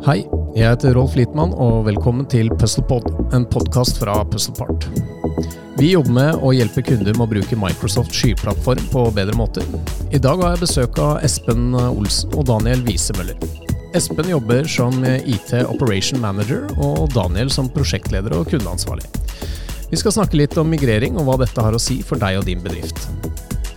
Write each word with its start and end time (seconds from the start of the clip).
Hei, 0.00 0.22
jeg 0.56 0.64
heter 0.64 0.94
Rolf 0.96 1.12
Littmann, 1.12 1.50
og 1.60 1.82
velkommen 1.84 2.24
til 2.32 2.46
PuzzlePod, 2.56 3.04
en 3.36 3.42
podkast 3.52 3.98
fra 4.00 4.14
Puzzlepart. 4.24 4.86
Vi 5.76 5.90
jobber 5.90 6.14
med 6.16 6.38
å 6.40 6.54
hjelpe 6.56 6.80
kunder 6.86 7.12
med 7.12 7.26
å 7.26 7.28
bruke 7.28 7.58
Microsoft 7.60 8.16
skyplattform 8.16 8.86
på 8.94 9.02
bedre 9.12 9.36
måter. 9.36 9.66
I 10.08 10.16
dag 10.16 10.40
har 10.40 10.54
jeg 10.54 10.62
besøk 10.62 10.96
av 11.04 11.20
Espen 11.28 11.76
Olsen 11.76 12.32
og 12.32 12.48
Daniel 12.48 12.80
Wiesemøller. 12.88 13.36
Espen 13.92 14.32
jobber 14.32 14.64
som 14.72 15.04
IT 15.04 15.52
Operation 15.66 16.24
Manager, 16.24 16.64
og 16.80 17.12
Daniel 17.12 17.52
som 17.52 17.68
prosjektleder 17.68 18.38
og 18.38 18.48
kundeansvarlig. 18.54 19.04
Vi 19.92 20.00
skal 20.00 20.16
snakke 20.16 20.40
litt 20.40 20.56
om 20.56 20.72
migrering 20.72 21.20
og 21.20 21.28
hva 21.28 21.42
dette 21.44 21.60
har 21.60 21.76
å 21.76 21.82
si 21.82 22.00
for 22.00 22.16
deg 22.24 22.40
og 22.40 22.48
din 22.48 22.64
bedrift. 22.64 23.04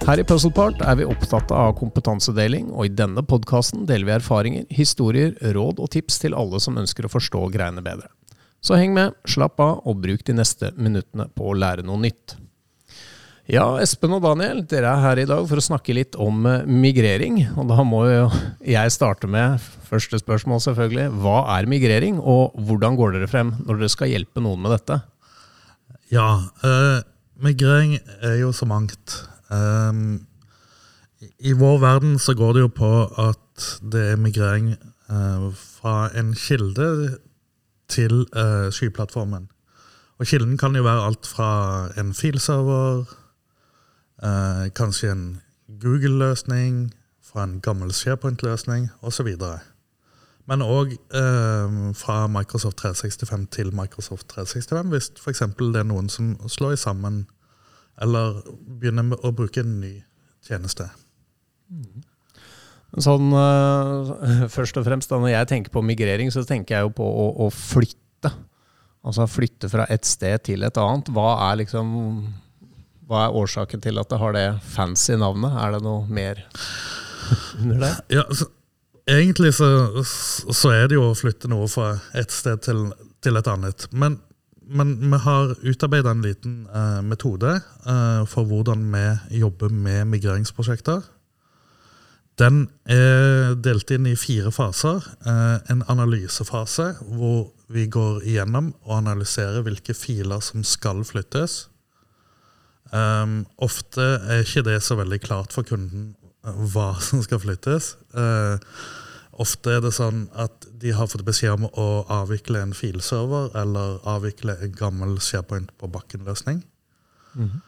Her 0.03 0.19
i 0.19 0.23
Puzzlepart 0.27 0.81
er 0.83 0.97
vi 0.99 1.05
opptatt 1.07 1.51
av 1.55 1.77
kompetansedeling, 1.79 2.73
og 2.75 2.89
i 2.89 2.91
denne 2.91 3.21
podkasten 3.23 3.85
deler 3.87 4.09
vi 4.09 4.13
erfaringer, 4.17 4.65
historier, 4.67 5.31
råd 5.55 5.79
og 5.79 5.93
tips 5.95 6.19
til 6.19 6.35
alle 6.35 6.59
som 6.59 6.75
ønsker 6.81 7.07
å 7.07 7.11
forstå 7.13 7.45
greiene 7.53 7.79
bedre. 7.85 8.09
Så 8.59 8.75
heng 8.75 8.91
med, 8.97 9.15
slapp 9.23 9.63
av, 9.63 9.79
og 9.87 10.01
bruk 10.03 10.25
de 10.27 10.35
neste 10.35 10.73
minuttene 10.75 11.29
på 11.31 11.47
å 11.47 11.55
lære 11.55 11.87
noe 11.87 12.03
nytt. 12.03 12.35
Ja, 13.47 13.63
Espen 13.79 14.11
og 14.15 14.25
Daniel, 14.27 14.61
dere 14.67 14.91
er 14.91 15.03
her 15.05 15.23
i 15.23 15.27
dag 15.27 15.47
for 15.47 15.59
å 15.59 15.63
snakke 15.63 15.95
litt 15.95 16.19
om 16.19 16.45
eh, 16.51 16.67
migrering. 16.67 17.41
Og 17.55 17.71
da 17.71 17.83
må 17.87 18.03
jo 18.07 18.29
jeg 18.59 18.91
starte 18.95 19.31
med 19.31 19.59
første 19.87 20.19
spørsmål, 20.19 20.65
selvfølgelig. 20.67 21.09
Hva 21.23 21.41
er 21.55 21.67
migrering, 21.71 22.19
og 22.19 22.55
hvordan 22.59 22.99
går 22.99 23.15
dere 23.15 23.31
frem 23.31 23.55
når 23.63 23.85
dere 23.85 23.95
skal 23.95 24.11
hjelpe 24.11 24.43
noen 24.43 24.63
med 24.67 24.75
dette? 24.75 24.99
Ja, 26.11 26.33
eh, 26.59 27.03
migrering 27.43 28.01
er 28.19 28.41
jo 28.43 28.51
så 28.55 28.67
mangt. 28.67 29.23
Um, 29.51 30.25
I 31.39 31.53
vår 31.53 31.77
verden 31.79 32.19
så 32.19 32.33
går 32.33 32.53
det 32.53 32.61
jo 32.61 32.67
på 32.67 32.91
at 33.19 33.67
det 33.81 34.03
er 34.11 34.21
migrering 34.21 34.75
uh, 35.09 35.53
fra 35.53 36.09
en 36.19 36.33
kilde 36.33 37.17
til 37.89 38.25
uh, 38.35 38.71
skyplattformen. 38.71 39.49
Og 40.19 40.25
kilden 40.27 40.57
kan 40.57 40.75
jo 40.75 40.83
være 40.83 41.05
alt 41.05 41.27
fra 41.27 41.89
en 41.99 42.13
filserver, 42.13 43.05
uh, 44.23 44.65
kanskje 44.75 45.11
en 45.11 45.41
Google-løsning, 45.81 46.93
fra 47.33 47.43
en 47.43 47.61
gammel 47.61 47.93
SharePoint-løsning 47.93 48.89
osv. 49.01 49.29
Men 50.45 50.61
òg 50.61 50.91
eh, 50.93 51.75
fra 51.95 52.27
Microsoft 52.27 52.77
365 52.83 53.47
til 53.51 53.71
Microsoft 53.75 54.27
365, 54.29 54.89
hvis 54.91 55.11
f.eks. 55.23 55.43
det 55.59 55.79
er 55.81 55.87
noen 55.87 56.09
som 56.11 56.35
slår 56.51 56.75
sammen 56.75 57.23
eller 58.01 58.41
begynne 58.79 59.05
med 59.11 59.21
å 59.25 59.33
bruke 59.35 59.61
en 59.63 59.77
ny 59.81 59.93
tjeneste. 60.45 60.87
Mm. 61.71 62.03
Sånn, 63.01 63.33
uh, 63.33 64.47
først 64.55 64.77
og 64.77 64.85
fremst 64.85 65.09
da, 65.09 65.17
Når 65.21 65.33
jeg 65.33 65.49
tenker 65.49 65.73
på 65.73 65.81
migrering, 65.85 66.29
så 66.33 66.43
tenker 66.45 66.77
jeg 66.77 66.87
jo 66.87 66.95
på 66.99 67.07
å, 67.07 67.27
å 67.45 67.49
flytte. 67.53 68.33
Altså 69.03 69.27
flytte 69.27 69.67
fra 69.71 69.87
et 69.91 70.05
sted 70.07 70.45
til 70.47 70.63
et 70.63 70.79
annet. 70.79 71.09
Hva 71.13 71.33
er, 71.49 71.61
liksom, 71.63 71.93
hva 73.09 73.25
er 73.25 73.39
årsaken 73.41 73.83
til 73.83 73.99
at 73.99 74.11
det 74.11 74.19
har 74.21 74.35
det 74.37 74.47
fancy 74.75 75.17
navnet? 75.19 75.57
Er 75.59 75.75
det 75.75 75.81
noe 75.85 76.05
mer 76.07 76.43
under 77.61 77.81
det? 77.87 77.95
Ja, 78.19 78.27
så, 78.29 78.47
egentlig 79.09 79.55
så, 79.57 79.67
så, 80.05 80.71
er 80.71 80.87
det 80.87 80.99
jo 80.99 81.09
å 81.09 81.17
flytte 81.17 81.51
noe 81.51 81.67
fra 81.71 81.97
et 82.15 82.31
sted 82.31 82.61
til, 82.63 82.85
til 83.25 83.41
et 83.41 83.49
annet. 83.51 83.89
Men 83.91 84.21
men 84.73 84.95
vi 85.11 85.19
har 85.25 85.55
utarbeida 85.61 86.11
en 86.11 86.23
liten 86.25 86.63
eh, 86.73 87.01
metode 87.05 87.55
eh, 87.59 88.23
for 88.29 88.49
hvordan 88.49 88.87
vi 88.93 89.39
jobber 89.39 89.69
med 89.69 90.09
migreringsprosjekter. 90.11 91.03
Den 92.41 92.63
er 92.89 93.53
delt 93.61 93.91
inn 93.93 94.07
i 94.09 94.15
fire 94.17 94.51
faser. 94.53 95.05
Eh, 95.25 95.57
en 95.69 95.83
analysefase 95.91 96.95
hvor 97.05 97.51
vi 97.73 97.85
går 97.91 98.25
igjennom 98.25 98.71
og 98.87 98.97
analyserer 98.97 99.61
hvilke 99.65 99.93
filer 99.97 100.41
som 100.41 100.65
skal 100.65 101.03
flyttes. 101.05 101.67
Um, 102.93 103.39
ofte 103.57 104.03
er 104.29 104.43
ikke 104.43 104.61
det 104.67 104.75
så 104.85 104.93
veldig 104.99 105.17
klart 105.23 105.53
for 105.55 105.65
kunden 105.65 106.11
hva 106.43 106.91
som 107.07 107.23
skal 107.25 107.41
flyttes. 107.41 107.95
Uh, 108.13 108.57
Ofte 109.41 109.71
er 109.73 109.81
det 109.81 109.93
sånn 109.95 110.27
at 110.37 110.67
de 110.81 110.91
har 110.93 111.09
fått 111.09 111.25
beskjed 111.25 111.55
om 111.55 111.65
å 111.69 111.87
avvikle 112.13 112.61
en 112.61 112.75
filserver 112.77 113.49
eller 113.57 113.97
avvikle 114.09 114.59
en 114.61 114.75
gammel 114.77 115.15
SharePoint 115.17 115.71
på 115.81 115.89
bakken-løsning. 115.89 116.61
Mm 117.33 117.49
-hmm. 117.49 117.61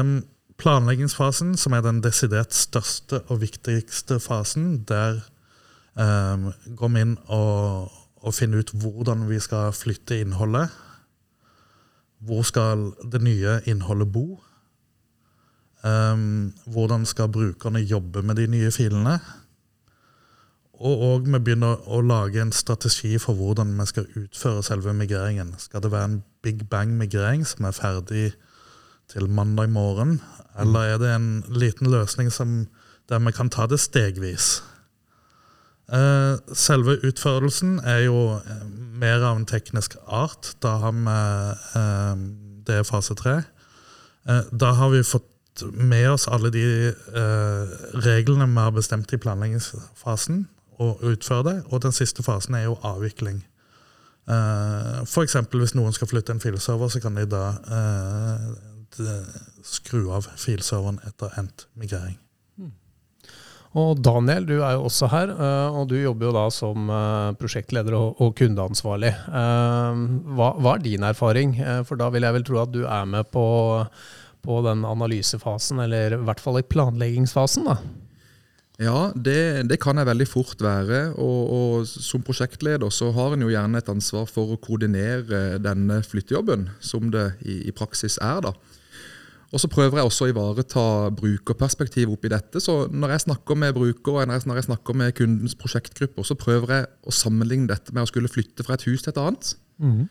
um, 0.00 0.24
planleggingsfasen, 0.56 1.56
som 1.56 1.72
er 1.72 1.82
den 1.82 2.00
desidert 2.00 2.54
største 2.54 3.20
og 3.28 3.40
viktigste 3.40 4.20
fasen, 4.20 4.84
der 4.88 5.20
um, 5.94 6.52
går 6.76 6.88
vi 6.88 7.00
inn 7.00 7.18
og, 7.26 7.92
og 8.16 8.34
finner 8.34 8.58
ut 8.58 8.70
hvordan 8.72 9.28
vi 9.28 9.40
skal 9.40 9.72
flytte 9.72 10.20
innholdet. 10.20 10.68
Hvor 12.18 12.42
skal 12.42 12.92
det 13.12 13.22
nye 13.22 13.60
innholdet 13.66 14.12
bo? 14.12 14.40
Um, 15.84 16.54
hvordan 16.66 17.04
skal 17.06 17.28
brukerne 17.28 17.78
jobbe 17.78 18.22
med 18.22 18.36
de 18.36 18.46
nye 18.46 18.70
filene? 18.70 19.18
Og, 20.80 21.00
og 21.06 21.26
vi 21.28 21.38
begynner 21.38 21.84
å 21.86 22.00
lage 22.02 22.40
en 22.42 22.52
strategi 22.52 23.14
for 23.22 23.38
hvordan 23.38 23.76
vi 23.78 23.86
skal 23.86 24.08
utføre 24.18 24.62
selve 24.66 24.94
migreringen. 24.96 25.54
Skal 25.58 25.84
det 25.84 25.92
være 25.92 26.10
en 26.10 26.22
big 26.42 26.64
bang-migrering 26.70 27.44
som 27.46 27.68
er 27.68 27.76
ferdig 27.76 28.24
til 29.12 29.28
mandag 29.30 29.70
morgen? 29.70 30.18
Eller 30.58 30.94
er 30.94 30.98
det 30.98 31.12
en 31.14 31.28
liten 31.48 31.90
løsning 31.90 32.32
som, 32.32 32.64
der 33.08 33.22
vi 33.22 33.32
kan 33.36 33.52
ta 33.54 33.68
det 33.70 33.78
stegvis? 33.80 34.64
Eh, 35.92 36.40
selve 36.56 36.96
utførelsen 37.04 37.78
er 37.84 38.06
jo 38.06 38.40
eh, 38.40 38.64
mer 38.98 39.22
av 39.22 39.36
en 39.36 39.46
teknisk 39.46 39.94
art. 40.06 40.54
Da 40.64 40.78
har 40.82 40.96
vi 40.96 41.18
eh, 41.78 42.24
Det 42.66 42.80
er 42.80 42.88
fase 42.88 43.14
tre. 43.14 43.42
Eh, 44.26 44.42
da 44.50 44.72
har 44.72 44.90
vi 44.90 45.04
fått 45.04 45.30
med 45.70 46.08
oss 46.10 46.26
alle 46.26 46.50
de 46.50 46.90
reglene 48.02 48.48
vi 48.50 48.58
har 48.58 48.72
bestemt 48.74 49.12
i 49.14 49.20
planleggingsfasen 49.22 50.40
å 50.82 50.94
utføre 51.10 51.46
det. 51.48 51.56
Og 51.70 51.82
den 51.84 51.94
siste 51.94 52.24
fasen 52.26 52.56
er 52.58 52.68
jo 52.68 52.78
avvikling. 52.86 53.42
Uh, 54.24 55.04
F.eks. 55.04 55.36
hvis 55.52 55.74
noen 55.76 55.92
skal 55.92 56.08
flytte 56.08 56.32
en 56.32 56.40
filserver, 56.40 56.88
så 56.88 57.00
kan 57.04 57.18
de 57.18 57.26
da 57.28 57.44
uh, 57.68 58.54
skru 59.66 60.08
av 60.16 60.30
filserveren 60.40 61.00
etter 61.04 61.34
endt 61.40 61.66
migrering. 61.76 62.16
Hmm. 62.56 62.72
Og 63.76 64.00
Daniel, 64.00 64.46
du 64.48 64.54
er 64.62 64.78
jo 64.78 64.86
også 64.88 65.10
her, 65.12 65.34
uh, 65.36 65.76
og 65.76 65.90
du 65.92 65.98
jobber 65.98 66.30
jo 66.30 66.34
da 66.38 66.46
som 66.54 66.88
prosjektleder 67.40 67.98
og, 67.98 68.22
og 68.24 68.32
kundeansvarlig. 68.40 69.12
Hva, 69.28 70.50
hva, 70.56 70.76
er 70.76 70.84
din 70.86 71.04
erfaring? 71.04 71.58
For 71.84 72.00
da 72.00 72.08
vil 72.14 72.24
jeg 72.24 72.38
vel 72.38 72.48
tro 72.48 72.62
at 72.62 72.72
du 72.72 72.84
er 72.86 73.04
med 73.10 73.28
på, 73.34 73.44
på 74.46 74.62
den 74.64 74.88
analysefasen, 74.88 75.84
eller 75.84 76.16
i 76.16 76.24
hvert 76.24 76.40
fall 76.40 76.62
i 76.62 76.66
planleggingsfasen? 76.72 77.68
da? 77.68 77.76
Ja, 78.82 79.12
det, 79.14 79.68
det, 79.70 79.78
kan 79.78 80.00
jeg 80.00 80.08
veldig 80.08 80.26
fort 80.26 80.62
være. 80.62 81.12
Og, 81.14 81.40
og, 81.54 81.86
Som 81.86 82.24
prosjektleder 82.26 82.90
så 82.90 83.12
har 83.14 83.34
en 83.34 83.44
jo 83.46 83.52
gjerne 83.52 83.78
et 83.78 83.90
ansvar 83.90 84.26
for 84.30 84.54
å 84.54 84.58
koordinere 84.58 85.60
denne 85.62 86.00
flyttejobben, 86.02 86.68
som 86.82 87.12
det 87.14 87.34
i, 87.46 87.60
i 87.68 87.74
praksis 87.74 88.18
er. 88.18 88.42
da. 88.48 88.54
Og 89.54 89.62
så 89.62 89.70
prøver 89.70 90.00
jeg 90.00 90.08
også 90.08 90.26
å 90.26 90.32
ivareta 90.32 90.84
brukerperspektiv 91.14 92.10
oppi 92.10 92.32
dette. 92.32 92.58
Så 92.58 92.88
når 92.90 93.14
jeg 93.14 93.24
snakker 93.28 93.58
med 93.58 93.76
brukere 93.76 94.24
og 94.24 94.32
når 94.48 94.58
jeg 94.58 94.66
snakker 94.66 94.98
med 94.98 95.14
kundens 95.14 95.54
prosjektgrupper, 95.54 96.26
så 96.26 96.34
prøver 96.34 96.74
jeg 96.74 96.88
å 97.06 97.14
sammenligne 97.14 97.70
dette 97.70 97.94
med 97.94 98.02
å 98.02 98.10
skulle 98.10 98.32
flytte 98.32 98.66
fra 98.66 98.74
et 98.74 98.86
hus 98.88 99.06
til 99.06 99.14
et 99.14 99.20
annet. 99.22 99.52
Mm. 99.78 100.08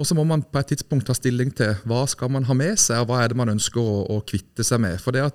Og 0.00 0.08
så 0.08 0.16
må 0.16 0.24
man 0.24 0.40
på 0.40 0.56
et 0.56 0.70
tidspunkt 0.72 1.04
ta 1.10 1.12
stilling 1.12 1.50
til 1.52 1.74
hva 1.88 2.06
skal 2.08 2.30
man 2.32 2.46
ha 2.48 2.54
med 2.56 2.78
seg, 2.80 3.02
og 3.02 3.10
hva 3.10 3.18
er 3.20 3.32
det 3.32 3.36
man 3.36 3.52
ønsker 3.52 3.80
å, 3.84 3.98
å 4.08 4.22
kvitte 4.24 4.64
seg 4.64 4.80
med. 4.80 4.96
For 5.02 5.12
det, 5.12 5.26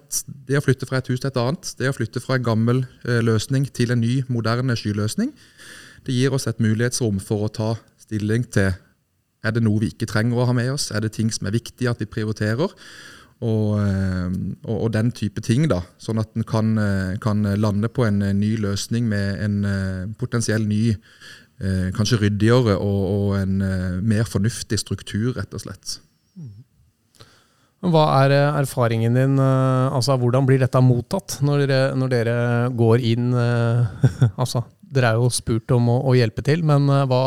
det, 0.48 0.58
å 0.58 0.64
flytte 0.66 0.90
fra 0.90 0.98
et 1.00 1.12
hus 1.12 1.22
til 1.22 1.30
et 1.30 1.38
annet, 1.38 1.70
det 1.78 1.92
å 1.92 1.94
flytte 1.94 2.24
fra 2.24 2.40
en 2.40 2.48
gammel 2.48 2.82
eh, 3.06 3.22
løsning 3.22 3.68
til 3.70 3.94
en 3.94 4.02
ny, 4.02 4.24
moderne 4.26 4.74
skyløsning, 4.80 5.30
det 6.06 6.18
gir 6.18 6.34
oss 6.34 6.50
et 6.50 6.62
mulighetsrom 6.62 7.22
for 7.22 7.46
å 7.46 7.54
ta 7.54 7.70
stilling 8.02 8.48
til 8.50 8.74
er 9.46 9.54
det 9.54 9.62
noe 9.62 9.84
vi 9.84 9.92
ikke 9.94 10.10
trenger 10.10 10.42
å 10.42 10.48
ha 10.50 10.56
med 10.58 10.72
oss, 10.74 10.90
er 10.90 11.06
det 11.06 11.14
ting 11.14 11.30
som 11.34 11.46
er 11.46 11.54
viktige 11.54 11.92
at 11.92 12.02
vi 12.02 12.10
prioriterer. 12.10 12.74
Og, 13.46 13.72
eh, 13.78 14.36
og, 14.64 14.76
og, 14.78 14.90
den 14.96 15.12
type 15.14 15.44
ting, 15.44 15.68
da, 15.70 15.82
sånn 16.02 16.22
at 16.22 16.34
en 16.34 16.46
kan, 16.48 16.72
eh, 16.82 17.18
kan, 17.22 17.44
lande 17.60 17.92
på 17.92 18.08
en 18.08 18.24
ny 18.40 18.56
løsning 18.64 19.10
med 19.12 19.42
en 19.44 19.58
eh, 19.68 20.06
potensiell 20.18 20.66
ny 20.66 20.96
eh, 21.62 21.92
kanskje 21.96 22.20
ryddigere 22.24 22.78
og, 22.82 23.04
og 23.12 23.38
en 23.40 23.62
eh, 23.64 24.02
mer 24.04 24.28
fornuftig 24.30 24.80
struktur, 24.82 25.34
rett 25.38 25.54
og 25.56 25.64
slett. 25.64 26.00
Hva 27.86 28.06
er 28.24 28.34
eh, 28.34 28.60
erfaringen 28.64 29.18
din? 29.18 29.40
Altså, 29.40 30.18
Hvordan 30.18 30.48
blir 30.48 30.62
dette 30.64 30.82
mottatt 30.82 31.40
når 31.46 31.66
dere, 31.66 31.80
når 32.00 32.14
dere 32.14 32.38
går 32.76 33.08
inn? 33.14 33.32
Altså, 34.42 34.66
dere 34.82 35.14
er 35.14 35.22
jo 35.22 35.32
spurt 35.34 35.72
om 35.76 35.90
å, 35.92 36.00
å 36.10 36.16
hjelpe 36.18 36.44
til, 36.46 36.64
men 36.66 36.88
hva, 36.88 37.24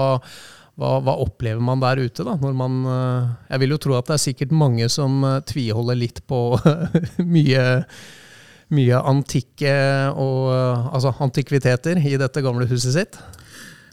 hva, 0.79 0.93
hva, 1.05 1.17
opplever 1.23 1.63
man 1.63 1.83
der 1.83 2.01
ute? 2.01 2.25
da? 2.27 2.37
Man, 2.39 2.81
jeg 3.49 3.63
vil 3.63 3.75
jo 3.75 3.83
tro 3.83 3.99
at 3.99 4.09
det 4.09 4.17
er 4.17 4.25
sikkert 4.25 4.55
mange 4.55 4.89
som 4.93 5.21
tviholder 5.47 5.99
litt 5.99 6.23
på 6.31 6.41
mye, 7.37 7.65
mye 8.75 9.03
antikke 9.13 9.75
og, 10.15 10.49
altså, 10.95 11.15
antikviteter 11.23 12.01
i 12.03 12.17
dette 12.21 12.43
gamle 12.45 12.67
huset 12.71 12.97
sitt? 12.97 13.21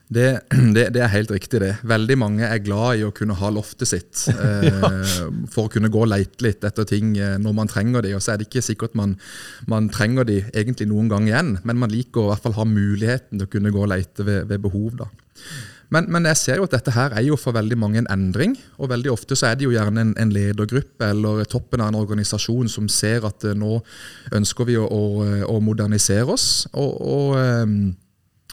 Det, 0.07 0.39
det, 0.75 0.89
det, 0.93 1.01
er 1.01 1.11
helt 1.13 1.31
riktig, 1.33 1.61
det. 1.63 1.73
Veldig 1.87 2.17
mange 2.21 2.47
er 2.47 2.61
glad 2.63 2.99
i 2.99 3.05
å 3.07 3.13
kunne 3.15 3.37
ha 3.39 3.51
loftet 3.53 3.89
sitt. 3.89 4.25
Eh, 4.45 5.21
for 5.51 5.65
å 5.65 5.71
kunne 5.71 5.89
gå 5.91 6.01
og 6.03 6.09
leite 6.11 6.43
litt 6.45 6.65
etter 6.67 6.85
ting 6.87 7.15
eh, 7.17 7.37
når 7.41 7.53
man 7.57 7.69
trenger 7.71 8.05
de. 8.05 8.13
Og 8.17 8.21
så 8.23 8.33
er 8.33 8.39
det 8.39 8.47
ikke 8.49 8.63
sikkert 8.65 8.95
man, 8.97 9.15
man 9.71 9.87
trenger 9.93 10.27
de 10.27 10.41
egentlig 10.53 10.87
noen 10.91 11.09
gang 11.09 11.29
igjen, 11.29 11.55
men 11.65 11.79
man 11.81 11.93
liker 11.93 12.21
å 12.21 12.25
i 12.27 12.31
hvert 12.33 12.45
fall 12.45 12.57
ha 12.59 12.65
muligheten 12.69 13.39
til 13.39 13.47
å 13.47 13.53
kunne 13.55 13.73
gå 13.73 13.81
og 13.81 13.89
leite 13.93 14.25
ved, 14.27 14.45
ved 14.51 14.61
behov. 14.65 14.99
da. 14.99 15.09
Men, 15.93 16.07
men, 16.11 16.25
jeg 16.31 16.39
ser 16.41 16.59
jo 16.59 16.67
at 16.67 16.75
dette 16.75 16.93
her 16.95 17.13
er 17.15 17.25
jo 17.27 17.37
for 17.39 17.55
veldig 17.55 17.77
mange 17.79 18.01
en 18.01 18.09
endring. 18.11 18.55
Og 18.81 18.91
veldig 18.91 19.11
ofte 19.13 19.37
så 19.37 19.49
er 19.49 19.59
det 19.59 19.67
jo 19.67 19.75
gjerne 19.75 20.07
en, 20.07 20.15
en 20.21 20.33
ledergruppe 20.33 21.11
eller 21.11 21.45
toppen 21.49 21.83
av 21.83 21.93
en 21.93 21.99
organisasjon 22.01 22.71
som 22.71 22.89
ser 22.91 23.25
at 23.27 23.45
uh, 23.45 23.53
nå 23.57 23.77
ønsker 24.35 24.69
vi 24.69 24.79
å, 24.81 24.85
å, 24.85 25.27
å 25.49 25.59
modernisere 25.63 26.27
oss 26.35 26.65
og, 26.73 26.91
og, 27.01 27.37
um, 27.37 27.93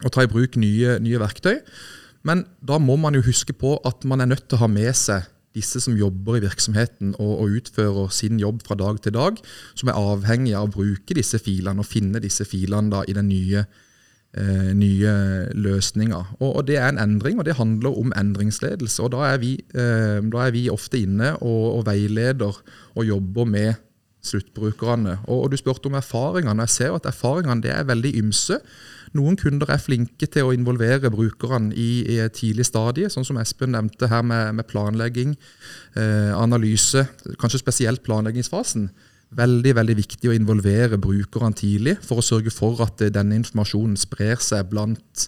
og, 0.00 0.08
ta 0.12 0.24
i 0.24 0.30
bruk 0.30 0.56
nye, 0.60 0.96
nye 1.02 1.20
verktøy. 1.20 1.60
Men 2.26 2.46
da 2.62 2.78
må 2.78 2.96
man 3.00 3.16
jo 3.18 3.24
huske 3.26 3.54
på 3.56 3.76
at 3.86 4.06
man 4.08 4.22
er 4.22 4.30
nødt 4.30 4.46
til 4.48 4.60
å 4.60 4.64
ha 4.64 4.70
med 4.70 4.94
seg 4.96 5.28
disse 5.52 5.82
som 5.84 5.96
jobber 5.98 6.38
i 6.38 6.44
virksomheten 6.46 7.12
og, 7.18 7.32
og, 7.42 7.56
utfører 7.60 8.12
sin 8.14 8.40
jobb 8.40 8.62
fra 8.64 8.76
dag 8.78 9.00
til 9.04 9.12
dag, 9.16 9.40
som 9.76 9.90
er 9.90 9.98
avhengig 10.00 10.54
av 10.56 10.70
å 10.70 10.74
bruke 10.78 11.16
disse 11.18 11.40
filene 11.42 11.82
og 11.82 11.88
finne 11.88 12.22
disse 12.24 12.46
filene 12.48 12.92
da 12.92 13.02
i 13.04 13.16
den 13.16 13.28
nye 13.28 13.66
eh, 14.32 14.72
nye 14.76 15.12
løsninga. 15.52 16.22
Og, 16.40 16.48
og, 16.48 16.66
Det 16.68 16.78
er 16.80 16.88
en 16.88 17.02
endring, 17.02 17.38
og 17.38 17.44
det 17.48 17.58
handler 17.60 17.98
om 17.98 18.12
endringsledelse. 18.16 19.02
og 19.02 19.12
Da 19.12 19.32
er 19.34 19.38
vi, 19.38 19.54
eh, 19.74 20.20
da 20.24 20.46
er 20.46 20.56
vi 20.56 20.68
ofte 20.70 21.02
inne 21.02 21.36
og, 21.40 21.64
og, 21.78 21.86
veileder 21.86 22.62
og 22.94 23.04
jobber 23.06 23.44
med 23.44 23.74
sluttbrukerne. 24.22 25.18
Og, 25.26 25.44
og 25.44 25.52
Du 25.52 25.58
spurte 25.60 25.90
om 25.90 25.98
erfaringene. 25.98 26.66
Jeg 26.66 26.76
ser 26.76 26.96
at 26.96 27.06
erfaringene 27.10 27.68
er 27.68 27.86
veldig 27.88 28.14
ymse. 28.22 28.58
Noen 29.18 29.36
kunder 29.36 29.68
er 29.70 29.82
flinke 29.82 30.26
til 30.26 30.48
å 30.48 30.54
involvere 30.56 31.10
brukerne 31.12 31.74
i, 31.76 32.04
i 32.14 32.18
et 32.24 32.36
tidlig 32.38 32.66
stadie, 32.70 33.10
sånn 33.12 33.26
som 33.28 33.40
Espen 33.42 33.74
nevnte 33.76 34.08
her 34.08 34.24
med, 34.24 34.54
med 34.56 34.68
planlegging, 34.70 35.34
eh, 36.00 36.32
analyse, 36.32 37.04
kanskje 37.40 37.60
spesielt 37.60 38.04
planleggingsfasen 38.06 38.88
veldig 39.36 39.76
veldig 39.78 39.96
viktig 39.96 40.30
å 40.30 40.34
involvere 40.36 41.00
brukerne 41.00 41.56
tidlig 41.56 41.96
for 42.04 42.20
å 42.20 42.26
sørge 42.26 42.52
for 42.52 42.82
at 42.84 43.00
eh, 43.04 43.12
denne 43.12 43.38
informasjonen 43.40 43.96
sprer 44.00 44.40
seg 44.44 44.68
blant, 44.70 45.26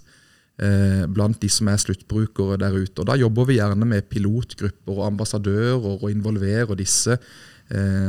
eh, 0.60 1.04
blant 1.08 1.40
de 1.40 1.50
som 1.52 1.70
er 1.72 1.80
sluttbrukere 1.80 2.60
der 2.60 2.76
ute. 2.76 3.00
Og 3.00 3.08
Da 3.08 3.16
jobber 3.20 3.48
vi 3.48 3.58
gjerne 3.60 3.88
med 3.88 4.08
pilotgrupper 4.12 4.98
og 4.98 5.08
ambassadører 5.08 5.88
og 5.96 6.08
involverer 6.10 6.76
disse 6.78 7.18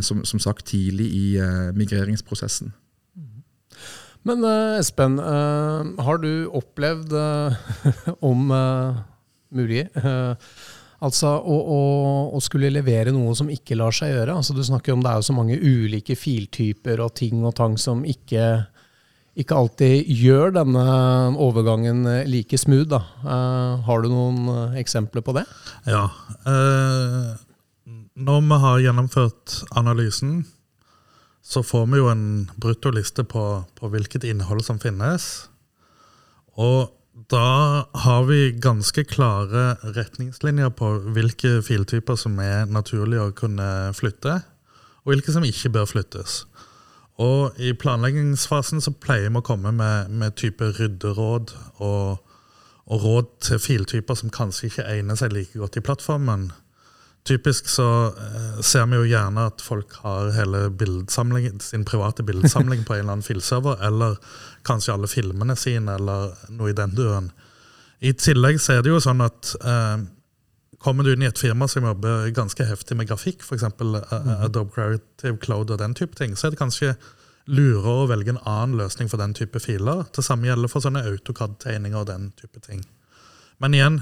som, 0.03 0.25
som, 0.27 0.39
sagt 0.41 0.65
tidlig 0.67 1.07
i 1.15 1.27
eh, 1.39 1.71
migreringsprosessen. 1.75 2.73
Men 4.25 4.43
eh, 4.43 4.79
Espen, 4.81 5.19
eh, 5.19 6.03
har 6.05 6.21
du 6.21 6.47
opplevd, 6.49 7.13
om 8.31 8.49
mulig 9.55 9.85
Altså 11.05 11.27
å, 11.27 11.55
å, 11.75 11.81
å, 12.33 12.39
skulle 12.41 12.71
levere 12.71 13.11
noe 13.13 13.33
som 13.37 13.49
ikke 13.51 13.75
lar 13.77 13.93
seg 13.93 14.13
gjøre. 14.13 14.37
Altså 14.39 14.55
Du 14.55 14.61
snakker 14.65 14.95
om 14.95 15.03
det 15.03 15.11
er 15.11 15.19
jo 15.19 15.25
så 15.27 15.35
mange 15.35 15.57
ulike 15.59 16.15
filtyper 16.17 17.03
og 17.03 17.11
ting 17.19 17.43
og 17.45 17.53
tang 17.59 17.75
som 17.77 17.99
ikke, 18.07 18.45
ikke 19.37 19.59
alltid 19.59 20.09
gjør 20.09 20.55
denne 20.55 20.85
overgangen 21.45 22.07
like 22.31 22.57
smooth. 22.57 22.87
da. 22.95 23.03
Uh, 23.21 23.83
har 23.85 24.01
du 24.01 24.09
noen 24.09 24.79
eksempler 24.79 25.21
på 25.21 25.35
det? 25.37 25.43
Ja. 25.91 26.07
Når 28.15 28.43
vi 28.47 28.59
har 28.63 28.83
gjennomført 28.83 29.61
analysen, 29.75 30.45
så 31.45 31.61
får 31.63 31.85
vi 31.91 31.99
jo 31.99 32.09
en 32.09 32.27
bruttoliste 32.57 33.23
på, 33.27 33.43
på 33.77 33.89
hvilket 33.91 34.23
innhold 34.25 34.63
som 34.65 34.79
finnes. 34.81 35.49
Og 36.57 36.89
da 37.31 37.85
har 38.05 38.25
vi 38.27 38.55
ganske 38.59 39.05
klare 39.07 39.75
retningslinjer 39.83 40.71
på 40.75 40.89
hvilke 41.15 41.59
filtyper 41.63 42.17
som 42.19 42.39
er 42.43 42.65
naturlig 42.71 43.21
å 43.21 43.33
kunne 43.37 43.67
flytte, 43.95 44.39
og 45.03 45.13
hvilke 45.13 45.35
som 45.35 45.45
ikke 45.45 45.71
bør 45.75 45.91
flyttes. 45.91 46.43
Og 47.21 47.55
I 47.61 47.71
planleggingsfasen 47.79 48.81
så 48.83 48.91
pleier 48.91 49.29
vi 49.29 49.39
å 49.39 49.45
komme 49.45 49.71
med, 49.75 50.11
med 50.11 50.35
type 50.39 50.73
rydderåd 50.79 51.53
og, 51.77 52.17
og, 52.89 52.97
råd 53.05 53.29
til 53.47 53.61
filtyper 53.63 54.19
som 54.19 54.33
kanskje 54.33 54.71
ikke 54.71 54.87
egner 54.91 55.19
seg 55.19 55.35
like 55.35 55.61
godt 55.61 55.79
i 55.79 55.83
plattformen. 55.85 56.49
Typisk 57.25 57.69
så 57.73 57.87
eh, 58.07 58.57
ser 58.61 58.85
vi 58.91 58.99
jo 58.99 59.07
gjerne 59.09 59.47
at 59.49 59.63
folk 59.65 59.95
har 60.03 60.29
hele 60.35 60.67
sin 61.63 61.85
private 61.85 62.23
bildesamling 62.23 62.83
på 62.85 62.93
en 62.93 62.99
eller 62.99 63.15
annen 63.15 63.25
filserver, 63.25 63.79
eller 63.81 64.19
kanskje 64.67 64.93
alle 64.93 65.09
filmene 65.09 65.55
sine, 65.57 65.95
eller 65.97 66.35
noe 66.53 66.69
i 66.69 66.77
den 66.77 66.93
duren. 66.93 67.31
I 68.05 68.13
tillegg 68.13 68.59
så 68.61 68.75
er 68.75 68.85
det 68.85 68.93
jo 68.93 69.01
sånn 69.01 69.25
at 69.25 69.55
eh, 69.57 70.05
kommer 70.85 71.03
du 71.03 71.15
inn 71.15 71.25
i 71.25 71.29
et 71.31 71.41
firma 71.41 71.65
som 71.71 71.87
jobber 71.87 72.29
ganske 72.35 72.67
heftig 72.69 72.99
med 72.99 73.09
grafikk, 73.09 73.41
f.eks. 73.41 73.65
Uh, 73.81 74.45
Adobe 74.45 74.75
Creative 74.75 75.39
Cloud 75.41 75.73
og 75.73 75.81
den 75.81 75.97
type 75.97 76.13
ting, 76.19 76.37
så 76.37 76.45
er 76.45 76.53
det 76.53 76.61
kanskje 76.61 76.93
lurere 77.49 78.03
å 78.03 78.05
velge 78.09 78.35
en 78.35 78.41
annen 78.43 78.77
løsning 78.83 79.09
for 79.09 79.21
den 79.21 79.33
type 79.37 79.57
filer. 79.65 80.05
Det 80.13 80.21
samme 80.25 80.45
gjelder 80.45 80.69
for 80.69 80.85
sånne 80.85 81.01
AutoCAD-tegninger 81.09 81.97
og 81.97 82.07
den 82.09 82.29
type 82.37 82.61
ting. 82.61 82.85
Men 83.61 83.73
igjen, 83.73 83.99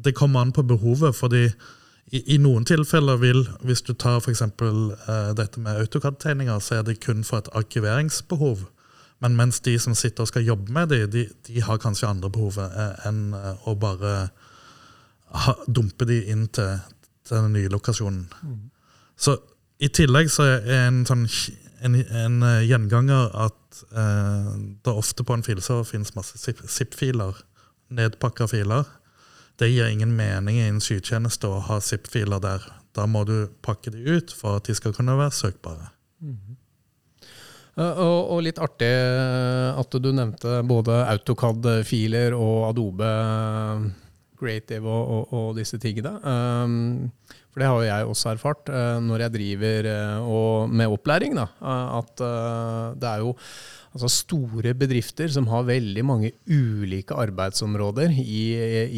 det 0.00 0.16
kommer 0.16 0.40
an 0.40 0.56
på 0.56 0.64
behovet. 0.64 1.16
fordi 1.16 1.50
i, 2.12 2.20
I, 2.34 2.36
noen 2.42 2.66
tilfeller 2.68 3.16
vil, 3.22 3.46
hvis 3.64 3.82
du 3.86 3.94
tar 3.96 4.20
f.eks. 4.20 4.42
Uh, 4.60 4.92
eh, 5.08 5.30
dette 5.38 5.60
med 5.60 5.80
AutoCAD-tegninger, 5.80 6.58
så 6.60 6.78
er 6.78 6.86
det 6.86 7.00
kun 7.00 7.24
for 7.24 7.40
et 7.40 7.48
arkiveringsbehov. 7.56 8.66
Men 9.24 9.36
mens 9.38 9.60
de 9.64 9.78
som 9.80 9.94
sitter 9.94 10.26
og 10.26 10.28
skal 10.28 10.44
jobbe 10.44 10.72
med 10.72 10.90
det, 10.92 11.06
de, 11.12 11.26
de 11.46 11.62
har 11.62 11.80
kanskje 11.80 12.10
andre 12.10 12.30
behov 12.30 12.58
eh, 12.60 13.08
enn 13.08 13.32
uh, 13.32 13.54
å 13.64 13.76
bare 13.80 14.12
ha, 15.32 15.56
dumpe 15.66 16.08
de 16.10 16.20
inn 16.34 16.48
til, 16.52 16.82
til 17.24 17.46
den 17.46 17.56
nye 17.56 17.72
lokasjonen. 17.72 18.26
Mm. 18.42 18.62
Så 19.16 19.38
i 19.82 19.88
tillegg 19.88 20.28
så 20.30 20.50
er 20.52 20.88
en 20.88 21.04
sånn 21.08 21.26
en, 21.82 21.96
en 21.98 22.42
gjenganger 22.62 23.32
at 23.34 23.84
eh, 23.90 24.50
det 24.84 24.92
ofte 24.92 25.24
på 25.26 25.34
en 25.34 25.44
filserver 25.46 25.88
finnes 25.88 26.14
masse 26.14 26.38
zip-filer, 26.38 27.40
nedpakka 27.92 28.46
filer. 28.50 28.86
Det 29.60 29.68
gir 29.68 29.90
ingen 29.90 30.14
mening 30.16 30.58
i 30.58 30.68
en 30.68 30.80
skytjeneste 30.82 31.48
å 31.48 31.60
ha 31.68 31.78
zip-filer 31.84 32.40
der. 32.42 32.64
Da 32.96 33.06
må 33.08 33.24
du 33.28 33.48
pakke 33.64 33.92
de 33.92 34.02
ut 34.04 34.32
for 34.36 34.60
at 34.60 34.68
de 34.68 34.76
skal 34.76 34.94
kunne 34.96 35.16
være 35.18 35.34
søkbare. 35.36 35.92
Mm 36.22 36.36
-hmm. 36.38 36.56
og, 38.30 38.42
litt 38.42 38.58
artig 38.58 38.92
at 39.78 39.90
du 39.90 40.12
nevnte 40.12 40.62
både 40.62 41.04
AutoCAD-filer 41.08 42.34
og 42.34 42.68
Adobe 42.68 43.10
Creative 44.38 44.88
og, 44.88 45.08
og, 45.08 45.32
og 45.32 45.56
disse 45.56 45.78
tingene. 45.78 46.12
Um, 46.24 47.10
for 47.52 47.60
det 47.60 47.68
har 47.68 47.74
jo 47.74 47.88
jeg 47.88 48.04
også 48.04 48.28
erfart 48.28 48.68
når 49.02 49.18
jeg 49.18 49.32
driver 49.32 50.68
med 50.68 50.86
opplæring. 50.86 51.36
Da, 51.36 51.46
at 51.98 52.16
det 52.96 53.08
er 53.08 53.18
jo 53.18 53.36
altså 53.92 54.08
store 54.10 54.74
bedrifter 54.78 55.30
som 55.32 55.48
har 55.52 55.68
veldig 55.68 56.04
mange 56.08 56.32
ulike 56.48 57.16
arbeidsområder 57.16 58.14
i, 58.22 58.44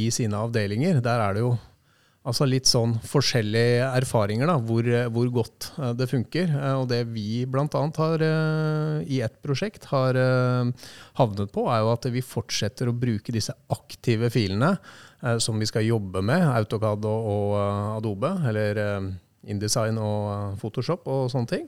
i 0.07 0.11
sine 0.15 0.39
avdelinger. 0.39 1.03
Der 1.05 1.23
er 1.23 1.37
det 1.37 1.45
jo 1.45 1.55
altså 2.25 2.47
litt 2.49 2.69
sånn 2.69 2.95
forskjellige 3.05 3.85
erfaringer, 3.99 4.49
da, 4.49 4.57
hvor, 4.65 4.87
hvor, 5.13 5.31
godt 5.41 5.69
eh, 5.77 5.93
det 5.99 6.09
funker. 6.11 6.53
Eh, 6.53 6.77
og 6.81 6.87
det 6.93 7.03
vi 7.13 7.45
bl.a. 7.51 7.67
har 7.99 8.25
eh, 8.29 9.03
i 9.13 9.21
ett 9.25 9.37
prosjekt 9.45 9.89
har 9.93 10.19
havnet 11.21 11.53
på, 11.55 11.67
er 11.69 11.83
jo 11.85 11.93
at 11.93 12.09
vi 12.15 12.25
fortsetter 12.25 12.89
å 12.91 12.97
bruke 12.97 13.35
disse 13.35 13.55
aktive 13.73 14.33
filene 14.33 14.77
som 15.41 15.57
vi 15.57 15.65
skal 15.65 15.87
jobbe 15.87 16.21
med, 16.21 16.43
AutoCAD 16.53 17.07
og, 17.09 17.29
og 17.33 17.53
Adobe, 17.95 18.29
eller 18.51 18.81
InDesign 19.49 19.97
og 19.97 20.59
Photoshop 20.61 21.07
og 21.09 21.31
sånne 21.33 21.49
ting. 21.49 21.65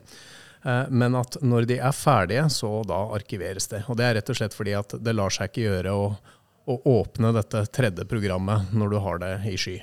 Eh, 0.67 0.87
men 0.91 1.15
at 1.15 1.39
når 1.47 1.69
de 1.71 1.79
er 1.79 1.95
ferdige, 1.95 2.49
så 2.51 2.81
da 2.87 2.99
arkiveres 3.15 3.71
det. 3.71 3.85
Og 3.91 3.99
det 3.99 4.07
er 4.07 4.19
rett 4.19 4.33
og 4.33 4.39
slett 4.39 4.57
fordi 4.57 4.75
at 4.79 4.97
det 4.99 5.15
lar 5.15 5.35
seg 5.35 5.51
ikke 5.51 5.67
gjøre 5.69 5.95
å, 5.95 6.09
å 6.67 6.79
åpne 6.97 7.31
dette 7.37 7.67
tredje 7.71 8.07
programmet 8.11 8.73
når 8.75 8.95
du 8.95 8.99
har 9.05 9.23
det 9.23 9.33
i 9.53 9.55
sky, 9.61 9.77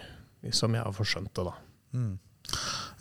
som 0.52 0.76
jeg 0.76 0.84
har 0.84 0.98
forskjønt 0.98 1.32
det, 1.32 1.48
da. 1.48 1.56
Mm. 1.94 2.14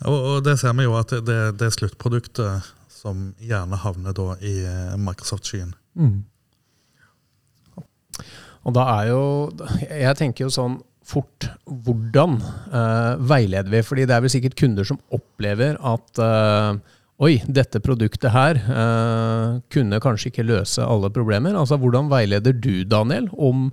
Og, 0.07 0.39
det 0.45 0.55
ser 0.61 0.73
vi 0.77 0.85
jo 0.85 0.95
at 0.97 1.11
det, 1.27 1.41
det 1.59 1.67
er 1.67 1.75
sluttproduktet 1.75 2.71
som 2.93 3.33
gjerne 3.43 3.79
havner 3.83 4.15
da 4.15 4.29
i 4.39 4.55
eh, 4.63 4.95
Microsoft-skyen. 5.01 5.75
Mm. 5.99 6.23
Og 8.63 8.73
da 8.73 8.83
er 8.93 9.09
jo 9.11 9.23
Jeg 9.83 10.15
tenker 10.17 10.45
jo 10.45 10.53
sånn 10.53 10.77
fort 11.03 11.49
hvordan 11.67 12.37
uh, 12.71 13.19
veileder 13.19 13.67
vi? 13.73 13.81
Fordi 13.83 14.05
det 14.07 14.15
er 14.15 14.23
vel 14.23 14.31
sikkert 14.31 14.55
kunder 14.61 14.87
som 14.87 15.01
opplever 15.11 15.75
at 15.83 16.21
uh, 16.23 16.79
Oi, 17.21 17.37
dette 17.45 17.77
produktet 17.83 18.31
her 18.33 18.57
eh, 18.57 19.59
kunne 19.73 19.99
kanskje 20.01 20.31
ikke 20.31 20.47
løse 20.47 20.81
alle 20.81 21.11
problemer. 21.13 21.53
Altså, 21.53 21.77
Hvordan 21.77 22.09
veileder 22.09 22.55
du, 22.57 22.81
Daniel, 22.89 23.27
om, 23.37 23.67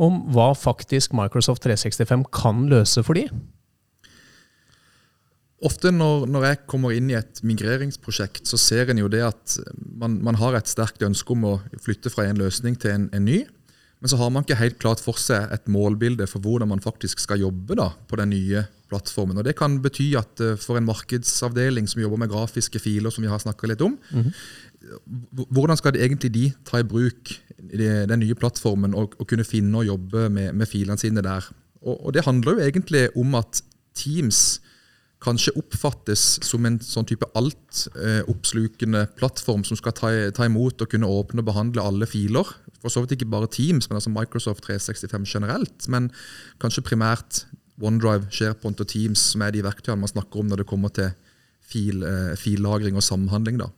om 0.00 0.20
hva 0.32 0.54
faktisk 0.56 1.12
Microsoft 1.12 1.66
365 1.66 2.24
kan 2.32 2.64
løse 2.72 3.04
for 3.04 3.20
de? 3.20 3.26
Ofte 5.60 5.92
når, 5.92 6.24
når, 6.32 6.44
jeg 6.48 6.60
kommer 6.72 6.96
inn 6.96 7.10
i 7.12 7.18
et 7.18 7.42
migreringsprosjekt, 7.44 8.46
så 8.48 8.56
ser 8.56 8.88
en 8.88 9.02
jo 9.02 9.10
det 9.12 9.20
at 9.26 9.58
man, 9.76 10.16
man, 10.24 10.38
har 10.40 10.56
et 10.56 10.70
sterkt 10.70 11.04
ønske 11.04 11.36
om 11.36 11.44
å 11.44 11.54
flytte 11.84 12.08
fra 12.08 12.24
en 12.30 12.40
løsning 12.40 12.80
til 12.80 12.94
en, 12.94 13.10
en 13.12 13.28
ny. 13.28 13.42
Men 14.00 14.08
så 14.08 14.16
har 14.16 14.30
man 14.32 14.44
ikke 14.44 14.56
helt 14.56 14.78
klart 14.80 15.02
for 15.04 15.20
seg 15.20 15.50
et 15.52 15.66
målbilde 15.68 16.24
for 16.30 16.40
hvordan 16.40 16.70
man 16.70 16.80
faktisk 16.80 17.20
skal 17.20 17.42
jobbe 17.42 17.76
da, 17.76 17.90
på 18.08 18.16
den 18.20 18.32
nye 18.32 18.64
plattformen. 18.90 19.38
Og 19.38 19.44
Det 19.44 19.54
kan 19.58 19.78
bety 19.84 20.10
at 20.18 20.40
uh, 20.40 20.56
for 20.60 20.80
en 20.80 20.88
markedsavdeling 20.88 21.88
som 21.88 22.00
jobber 22.02 22.22
med 22.22 22.32
grafiske 22.32 22.80
filer, 22.82 23.12
som 23.12 23.24
vi 23.24 23.30
har 23.30 23.42
snakka 23.42 23.68
litt 23.68 23.84
om, 23.84 23.98
mm 24.10 24.22
-hmm. 24.22 24.32
hvordan 25.52 25.76
skal 25.76 25.92
de 25.92 26.00
egentlig 26.00 26.34
de 26.34 26.52
ta 26.64 26.78
i 26.78 26.82
bruk 26.82 27.40
den 28.08 28.18
nye 28.18 28.34
plattformen 28.34 28.94
og, 28.94 29.14
og 29.18 29.26
kunne 29.26 29.44
finne 29.44 29.78
og 29.78 29.86
jobbe 29.86 30.28
med, 30.28 30.52
med 30.52 30.66
filene 30.66 30.98
sine 30.98 31.22
der? 31.22 31.52
Og, 31.82 32.06
og, 32.06 32.14
Det 32.14 32.24
handler 32.24 32.52
jo 32.52 32.58
egentlig 32.58 33.16
om 33.16 33.34
at 33.34 33.62
Teams 33.94 34.60
kanskje 35.20 35.52
oppfattes 35.60 36.38
som 36.46 36.64
en 36.64 36.78
sånn 36.80 37.06
type 37.08 37.26
altoppslukende 37.36 39.04
plattform 39.18 39.64
som 39.68 39.76
skal 39.76 39.94
ta, 39.96 40.12
ta, 40.36 40.46
imot 40.48 40.80
og 40.80 40.92
kunne 40.92 41.08
åpne 41.08 41.42
og 41.42 41.48
behandle 41.50 41.84
alle 41.84 42.08
filer. 42.08 42.48
For 42.80 42.92
så 42.92 43.02
vidt 43.04 43.18
ikke 43.18 43.28
bare 43.32 43.50
Teams, 43.52 43.90
men 43.90 43.98
altså 43.98 44.12
Microsoft 44.14 44.64
365 44.64 45.28
generelt. 45.28 45.88
Men 45.92 46.08
kanskje 46.62 46.86
primært 46.86 47.44
OneDrive, 47.80 48.30
SharePoint 48.32 48.80
og 48.80 48.88
Teams, 48.88 49.20
som 49.34 49.44
er 49.44 49.52
de 49.52 49.64
verktøyene 49.64 50.00
man 50.00 50.12
snakker 50.12 50.40
om 50.40 50.48
når 50.48 50.62
det 50.62 50.70
kommer 50.72 50.92
til 50.96 51.12
fil, 51.70 52.02
eh, 52.02 52.32
fillagring 52.40 52.96
og 52.96 53.04
samhandling. 53.04 53.60
da. 53.60 53.68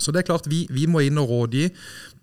Så 0.00 0.12
det 0.12 0.22
er 0.22 0.30
klart 0.32 0.48
Vi, 0.48 0.66
vi 0.70 0.86
må 0.86 1.02
inn 1.04 1.18
og 1.20 1.28
rådgi 1.28 1.68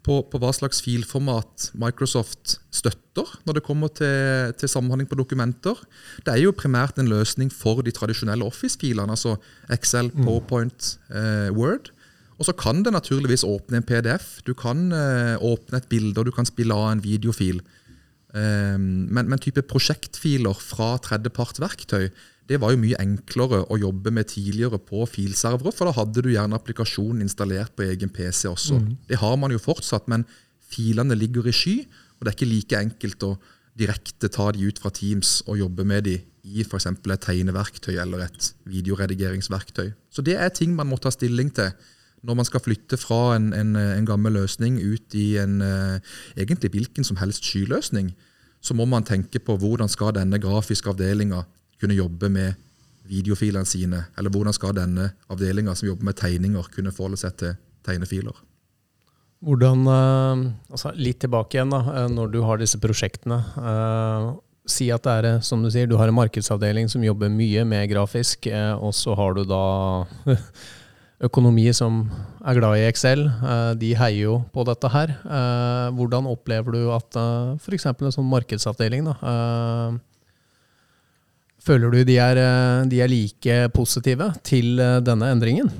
på, 0.08 0.22
på, 0.32 0.40
hva 0.40 0.54
slags 0.56 0.80
filformat 0.86 1.72
Microsoft 1.76 2.58
støtter 2.72 3.28
når 3.48 3.58
det 3.58 3.64
kommer 3.66 3.92
til, 3.92 4.54
til, 4.56 4.72
samhandling 4.72 5.10
på 5.10 5.18
dokumenter. 5.20 5.80
Det 6.24 6.32
er 6.34 6.46
jo 6.46 6.56
primært 6.56 7.00
en 7.02 7.12
løsning 7.12 7.52
for 7.52 7.84
de 7.84 7.92
tradisjonelle 7.96 8.48
Office-filene, 8.48 9.12
altså 9.12 9.36
Excel, 9.74 10.14
mm. 10.14 10.24
PowerPoint, 10.24 10.94
eh, 11.12 11.50
Word. 11.56 11.92
Og 12.38 12.48
så 12.48 12.54
kan 12.56 12.84
det 12.86 12.94
naturligvis 12.94 13.44
åpne 13.48 13.82
en 13.82 13.88
PDF. 13.88 14.38
Du 14.48 14.54
kan 14.56 14.88
eh, 14.94 15.36
åpne 15.42 15.82
et 15.82 15.90
bilde, 15.92 16.16
og 16.22 16.30
du 16.30 16.34
kan 16.36 16.48
spille 16.48 16.76
av 16.76 16.94
en 16.94 17.04
videofil. 17.04 17.60
Eh, 18.32 18.78
men, 18.78 19.26
men, 19.26 19.42
type 19.44 19.66
prosjektfiler 19.68 20.56
fra 20.62 20.94
tredjepartsverktøy 21.04 22.12
det 22.48 22.60
var 22.62 22.72
jo 22.72 22.80
mye 22.80 23.00
enklere 23.02 23.64
å 23.68 23.78
jobbe 23.80 24.12
med 24.16 24.30
tidligere 24.32 24.80
på 24.80 25.04
filservere, 25.10 25.74
for 25.76 25.90
da 25.90 25.96
hadde 25.98 26.24
du 26.24 26.30
gjerne 26.32 26.56
applikasjonen 26.56 27.26
installert 27.26 27.76
på 27.76 27.84
egen 27.88 28.12
PC 28.14 28.48
også. 28.48 28.80
Mm. 28.80 28.94
Det 29.10 29.20
har 29.20 29.36
man 29.40 29.52
jo 29.52 29.60
fortsatt, 29.60 30.08
men 30.08 30.24
filene 30.72 31.18
ligger 31.18 31.48
i 31.48 31.56
sky, 31.56 31.76
og 32.18 32.24
det 32.24 32.32
er 32.32 32.38
ikke 32.38 32.50
like 32.54 32.80
enkelt 32.80 33.28
å 33.28 33.34
direkte 33.78 34.30
ta 34.34 34.48
de 34.56 34.64
ut 34.66 34.80
fra 34.82 34.90
Teams 34.96 35.42
og 35.46 35.60
jobbe 35.60 35.86
med 35.86 36.08
de 36.08 36.16
i 36.48 36.64
f.eks. 36.64 36.88
et 36.88 37.26
tegneverktøy 37.28 37.98
eller 38.00 38.24
et 38.26 38.50
videoredigeringsverktøy. 38.72 39.92
Så 40.10 40.24
det 40.26 40.38
er 40.40 40.50
ting 40.56 40.74
man 40.76 40.90
må 40.90 40.98
ta 41.02 41.12
stilling 41.14 41.52
til 41.54 41.76
når 42.26 42.40
man 42.40 42.48
skal 42.48 42.64
flytte 42.64 42.98
fra 42.98 43.36
en, 43.36 43.52
en, 43.54 43.76
en 43.78 44.08
gammel 44.08 44.34
løsning 44.40 44.80
ut 44.82 45.14
i 45.16 45.36
en 45.38 45.60
uh, 45.62 46.00
egentlig 46.40 46.72
hvilken 46.74 47.06
som 47.06 47.20
helst 47.22 47.46
skyløsning, 47.46 48.10
så 48.64 48.74
må 48.74 48.88
man 48.90 49.06
tenke 49.06 49.40
på 49.40 49.56
hvordan 49.60 49.92
skal 49.92 50.16
denne 50.16 50.40
grafiske 50.42 50.90
avdelinga 50.90 51.44
kunne 51.82 51.98
jobbe 51.98 52.30
med 52.34 52.58
videofilene 53.08 53.68
sine, 53.68 54.04
eller 54.20 54.34
hvordan 54.34 54.56
skal 54.56 54.76
denne 54.76 55.12
avdelinga 55.32 55.76
som 55.78 55.88
jobber 55.88 56.10
med 56.10 56.18
tegninger, 56.20 56.72
kunne 56.74 56.92
forholde 56.92 57.20
seg 57.22 57.38
til 57.40 57.54
tegnefiler. 57.88 58.36
Hvordan, 59.48 59.86
uh, 59.86 60.74
altså 60.74 60.92
Litt 60.98 61.22
tilbake 61.22 61.56
igjen, 61.56 61.72
da, 61.72 61.84
eh, 61.94 62.08
når 62.10 62.34
du 62.34 62.42
har 62.42 62.58
disse 62.58 62.80
prosjektene. 62.82 63.38
Uh, 63.54 64.34
si 64.68 64.90
at 64.92 65.06
det 65.06 65.14
er 65.14 65.46
som 65.46 65.62
du 65.64 65.70
sier, 65.72 65.88
du 65.88 65.96
har 65.96 66.10
en 66.10 66.18
markedsavdeling 66.18 66.90
som 66.92 67.06
jobber 67.06 67.32
mye 67.32 67.64
med 67.70 67.86
grafisk, 67.94 68.50
og 68.82 68.92
så 68.98 69.14
har 69.16 69.38
du 69.38 69.46
da 69.48 69.62
økonomi 71.24 71.66
som 71.74 72.04
er 72.46 72.58
glad 72.60 72.78
i 72.78 72.86
Excel, 72.88 73.26
eh, 73.26 73.72
de 73.80 73.94
heier 73.98 74.28
jo 74.28 74.36
på 74.54 74.66
dette 74.68 74.90
her. 74.94 75.16
Eh, 75.26 75.88
hvordan 75.98 76.30
opplever 76.30 76.78
du 76.78 76.92
at 76.94 77.18
eh, 77.18 77.56
f.eks. 77.58 77.90
en 77.90 78.14
sånn 78.14 78.30
markedsavdeling 78.30 79.08
da, 79.10 79.18
Føler 81.68 81.92
du 81.92 82.00
de 82.08 82.16
er, 82.24 82.40
de 82.88 83.02
er 83.04 83.12
like 83.12 83.60
positive 83.76 84.30
til 84.48 84.80
denne 85.04 85.32
endringen? 85.36 85.72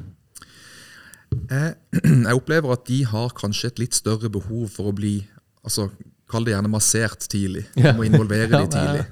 Jeg 2.28 2.36
opplever 2.36 2.74
at 2.76 2.86
de 2.88 3.02
har 3.08 3.36
kanskje 3.38 3.72
et 3.72 3.82
litt 3.86 3.96
større 3.96 4.30
behov 4.32 4.68
for 4.74 4.92
å 4.92 4.96
bli 4.96 5.20
altså, 5.64 5.90
Kall 6.28 6.44
det 6.44 6.52
gjerne 6.52 6.72
massert 6.72 7.24
tidlig. 7.32 7.64
Om 7.80 8.02
å 8.02 8.08
involvere 8.08 8.52
ja, 8.52 8.60
de 8.66 8.72
tidlig. 8.74 9.06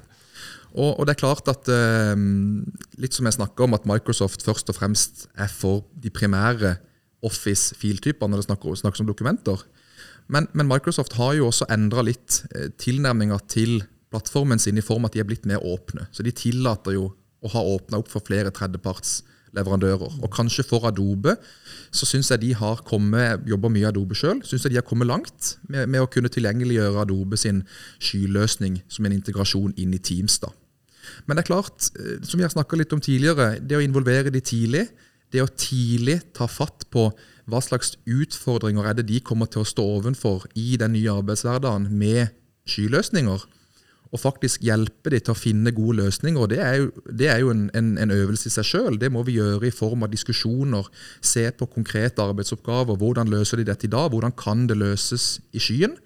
Og, 0.76 0.90
og, 0.90 1.06
det 1.08 1.14
er 1.14 1.22
klart 1.22 1.48
at 1.48 1.70
eh, 1.72 2.12
Litt 3.00 3.16
som 3.16 3.28
jeg 3.28 3.38
snakka 3.38 3.64
om, 3.64 3.76
at 3.76 3.86
Microsoft 3.88 4.44
først 4.44 4.68
og 4.72 4.76
fremst 4.76 5.24
er 5.32 5.48
for 5.48 5.86
de 5.96 6.12
primære 6.12 6.74
Office-filtyper 7.24 8.28
når 8.28 8.42
det 8.42 8.48
snakker, 8.50 8.76
snakkes 8.76 9.02
om 9.02 9.08
dokumenter. 9.08 9.62
Men, 10.28 10.50
men, 10.52 10.68
Microsoft 10.68 11.16
har 11.16 11.32
jo 11.38 11.48
også 11.48 11.68
endra 11.72 12.04
litt 12.04 12.42
eh, 12.52 12.68
tilnærminga 12.76 13.38
til 13.48 13.78
plattformen 14.16 14.60
sin 14.62 14.78
i 14.80 14.84
form 14.84 15.04
av 15.04 15.12
at 15.12 15.16
de 15.16 15.22
er 15.22 15.28
blitt 15.28 15.46
mer 15.46 15.64
åpne. 15.64 16.08
Så 16.12 16.24
de 16.24 16.34
tillater 16.34 16.96
jo 16.96 17.10
å 17.44 17.52
ha 17.52 17.62
åpna 17.76 18.00
opp 18.00 18.10
for 18.10 18.24
flere 18.24 18.50
tredjepartsleverandører. 18.54 20.18
Og 20.24 20.32
kanskje 20.32 20.64
for 20.66 20.88
Adobe 20.88 21.36
så 21.94 22.08
syns 22.08 22.32
jeg 22.32 22.42
de 22.42 22.52
har 22.56 22.82
kommet, 22.88 23.44
jobber 23.48 23.72
mye 23.72 23.90
Adobe 23.90 24.16
sjøl, 24.18 24.42
syns 24.46 24.66
jeg 24.66 24.74
de 24.74 24.80
har 24.80 24.86
kommet 24.88 25.10
langt 25.10 25.56
med, 25.68 25.86
med, 25.86 26.00
å 26.02 26.10
kunne 26.10 26.32
tilgjengeliggjøre 26.32 27.04
Adobe 27.04 27.38
sin 27.40 27.62
skyløsning 28.02 28.80
som 28.88 29.06
en 29.06 29.16
integrasjon 29.16 29.76
inn 29.76 29.94
i 29.96 30.02
Teams. 30.02 30.40
da. 30.42 30.52
Men 31.26 31.36
det 31.36 31.44
er 31.44 31.52
klart, 31.52 31.90
eh, 32.00 32.18
som 32.26 32.42
har 32.42 32.52
snakka 32.52 32.80
litt 32.80 32.94
om 32.96 33.02
tidligere, 33.02 33.60
det 33.60 33.78
å 33.78 33.84
involvere 33.84 34.32
de 34.34 34.42
tidlig, 34.42 34.88
det 35.34 35.42
å 35.42 35.50
tidlig 35.50 36.20
ta 36.36 36.46
fatt 36.50 36.86
på 36.90 37.10
hva 37.46 37.60
slags 37.62 37.94
utfordringer 38.10 38.86
er 38.88 38.96
det 38.98 39.06
de 39.10 39.20
kommer 39.22 39.46
til 39.50 39.62
å 39.62 39.68
stå 39.68 39.84
ovenfor 39.98 40.46
i 40.58 40.76
den 40.80 40.94
nye 40.96 41.14
arbeidshverdagen 41.14 41.86
med 41.94 42.34
skyløsninger, 42.66 43.44
og 44.14 44.20
faktisk 44.22 44.62
hjelpe 44.64 45.10
dem 45.10 45.22
til 45.24 45.34
å 45.34 45.38
finne 45.38 45.72
gode 45.74 45.98
løsninger. 46.00 46.48
Det 46.50 46.58
er 46.62 46.76
jo, 46.78 46.88
det 47.10 47.28
er 47.32 47.40
jo 47.42 47.50
en, 47.52 47.66
en, 47.76 47.92
en, 47.98 48.14
øvelse 48.14 48.48
i 48.50 48.54
seg 48.54 48.68
sjøl. 48.68 48.98
Det 49.00 49.10
må 49.12 49.24
vi 49.26 49.38
gjøre 49.40 49.66
i 49.66 49.74
form 49.74 50.06
av 50.06 50.12
diskusjoner. 50.12 50.86
Se 51.24 51.48
på 51.50 51.68
konkrete 51.72 52.22
arbeidsoppgaver. 52.22 52.98
Hvordan 53.00 53.32
løser 53.32 53.60
de 53.60 53.66
dette 53.70 53.88
i 53.88 53.92
dag? 53.92 54.12
Hvordan 54.14 54.34
kan 54.38 54.66
det 54.70 54.78
løses 54.78 55.40
i 55.56 55.62
skyen? 55.62 55.96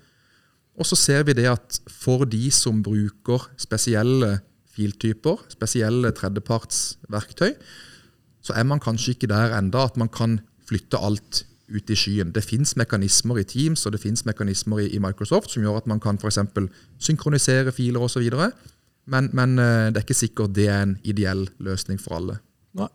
Og 0.80 0.88
så 0.88 0.96
ser 0.96 1.26
vi 1.28 1.36
det 1.36 1.48
at 1.50 1.80
for 1.92 2.24
de 2.24 2.46
som 2.54 2.80
bruker 2.82 3.50
spesielle 3.60 4.38
filtyper, 4.70 5.44
spesielle 5.52 6.14
tredjepartsverktøy, 6.16 7.52
så 8.40 8.56
er 8.56 8.64
man 8.64 8.80
kanskje 8.80 9.12
ikke 9.12 9.28
der 9.28 9.52
enda 9.58 9.84
at 9.84 9.98
man 10.00 10.08
kan 10.08 10.38
flytte 10.64 10.96
alt 10.96 11.44
ut 11.70 11.90
i 11.90 11.96
skyen. 11.96 12.34
Det 12.34 12.42
fins 12.44 12.74
mekanismer 12.78 13.40
i 13.40 13.46
Teams 13.48 13.86
og 13.86 13.94
det 13.94 14.02
finnes 14.02 14.24
mekanismer 14.26 14.84
i, 14.84 14.90
i, 14.94 15.02
Microsoft 15.02 15.52
som 15.54 15.64
gjør 15.64 15.80
at 15.82 15.90
man 15.90 16.02
kan 16.02 16.18
f.eks. 16.20 16.40
synkronisere 16.98 17.72
filer 17.72 18.02
osv. 18.02 18.26
Men, 19.10 19.30
men 19.32 19.58
eh, 19.58 19.90
det 19.90 20.00
er 20.00 20.06
ikke 20.06 20.22
sikkert 20.22 20.56
det 20.56 20.68
er 20.68 20.82
en 20.86 20.98
ideell 21.04 21.48
løsning 21.58 22.00
for 22.00 22.18
alle. 22.20 22.40
Nei. 22.78 22.90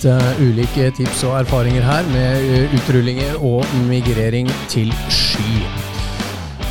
Uh, 0.00 0.38
ulike 0.40 0.86
tips 0.96 1.26
og 1.28 1.34
erfaringer 1.42 1.84
her 1.84 2.06
med 2.08 2.46
uh, 2.48 2.76
utrullinger 2.78 3.34
og 3.44 3.66
migrering 3.84 4.48
til 4.72 4.88
sky. 5.12 5.60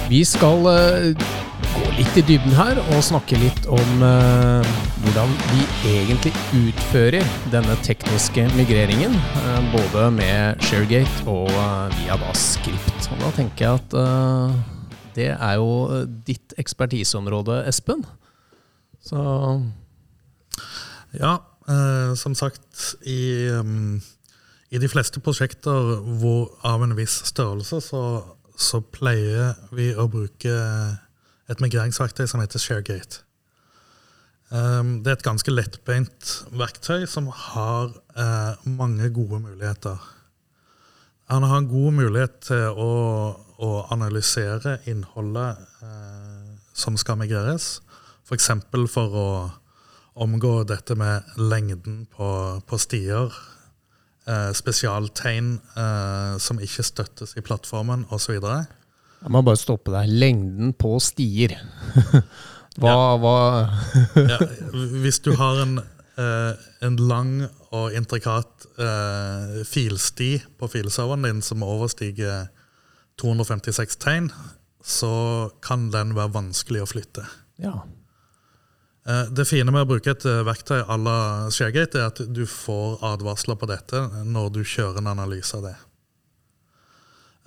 Vi 0.10 0.24
skal 0.26 0.66
gå 1.76 1.92
litt 2.00 2.18
i 2.18 2.26
dybden 2.26 2.58
her 2.58 2.82
og 2.88 3.04
snakke 3.06 3.38
litt 3.38 3.70
om 3.70 4.02
hvordan 5.04 5.34
vi 5.50 5.66
egentlig 5.90 6.32
utfører 6.58 7.26
denne 7.54 7.76
tekniske 7.86 8.46
migreringen. 8.58 9.16
Uh, 9.40 9.60
både 9.74 10.06
med 10.16 10.64
Sharegate 10.68 11.26
og 11.30 11.50
via 11.98 12.18
da 12.22 12.32
Script. 12.38 13.10
Og 13.12 13.22
da 13.24 13.34
tenker 13.38 13.66
jeg 13.66 13.82
at 13.82 13.98
det 15.16 15.30
er 15.34 15.54
jo 15.60 15.70
ditt 16.28 16.54
ekspertiseområde, 16.62 17.64
Espen. 17.68 18.06
Så 19.04 19.20
Ja, 21.20 21.38
som 22.16 22.36
sagt 22.38 22.96
i, 23.06 23.50
um, 23.50 24.02
i 24.70 24.78
de 24.78 24.90
fleste 24.90 25.20
prosjekter 25.20 25.96
hvor, 26.22 26.52
av 26.66 26.84
en 26.86 26.96
viss 26.98 27.22
størrelse 27.30 27.82
så 27.82 28.04
så 28.60 28.82
pleier 28.84 29.56
vi 29.76 29.90
å 29.96 30.08
bruke 30.12 30.54
et 31.50 31.64
migreringsverktøy 31.64 32.28
som 32.30 32.44
heter 32.44 32.62
ShareGate. 32.62 33.24
Um, 34.50 35.00
det 35.04 35.12
er 35.12 35.18
et 35.20 35.28
ganske 35.28 35.54
lettbeint 35.54 36.32
verktøy 36.58 37.06
som 37.10 37.28
har 37.30 37.92
uh, 38.18 38.54
mange 38.66 39.12
gode 39.14 39.42
muligheter. 39.44 40.00
Han 41.30 41.46
har 41.46 41.62
en 41.62 41.70
god 41.70 41.94
mulighet 42.00 42.40
til 42.48 42.74
å, 42.74 42.92
å 43.62 43.70
analysere 43.94 44.80
innholdet 44.90 45.62
uh, 45.84 46.58
som 46.74 46.98
skal 46.98 47.20
migreres. 47.22 47.78
F.eks. 48.26 48.50
For, 48.72 48.90
for 48.90 49.20
å 49.20 49.30
omgå 50.20 50.64
dette 50.68 50.96
med 51.00 51.24
lengden 51.38 52.04
på, 52.12 52.30
på 52.68 52.80
stier 52.82 53.32
eh, 54.28 54.52
spesialtegn 54.56 55.54
eh, 55.56 56.36
som 56.42 56.60
ikke 56.64 56.86
støttes 56.86 57.36
i 57.40 57.44
plattformen 57.46 58.06
osv. 58.14 58.36
Jeg 58.40 59.34
må 59.34 59.44
bare 59.46 59.60
stoppe 59.60 59.94
deg. 59.96 60.12
Lengden 60.12 60.74
på 60.80 60.96
stier. 61.04 61.56
hva, 62.78 62.92
ja. 62.92 63.18
hva 63.18 63.36
ja, 64.30 64.38
Hvis 65.02 65.20
du 65.26 65.34
har 65.40 65.62
en, 65.64 65.80
eh, 66.22 66.54
en 66.86 66.98
lang 67.10 67.34
og 67.76 67.96
intrikat 67.98 68.68
eh, 68.80 69.60
filsti 69.68 70.36
på 70.60 70.70
filserveren 70.72 71.26
din 71.28 71.42
som 71.46 71.66
overstiger 71.66 72.48
256 73.20 73.98
tegn, 74.00 74.30
så 74.86 75.50
kan 75.66 75.90
den 75.92 76.14
være 76.16 76.34
vanskelig 76.38 76.86
å 76.86 76.90
flytte. 76.90 77.26
Ja. 77.60 77.82
Eh, 79.10 79.26
Det 79.36 79.48
fine 79.48 79.72
med 79.72 79.84
å 79.86 79.90
bruke 79.90 80.14
et 80.14 80.26
eh, 80.26 80.44
verktøy 80.48 80.82
à 80.82 80.98
la 80.98 81.18
ShareGate, 81.52 82.00
er 82.00 82.12
at 82.14 82.22
du 82.34 82.46
får 82.48 83.02
advarsler 83.14 83.60
på 83.60 83.70
dette 83.70 84.06
når 84.26 84.54
du 84.56 84.62
kjører 84.64 85.02
en 85.02 85.12
analyse 85.16 85.56
av 85.58 85.66
det. 85.68 85.76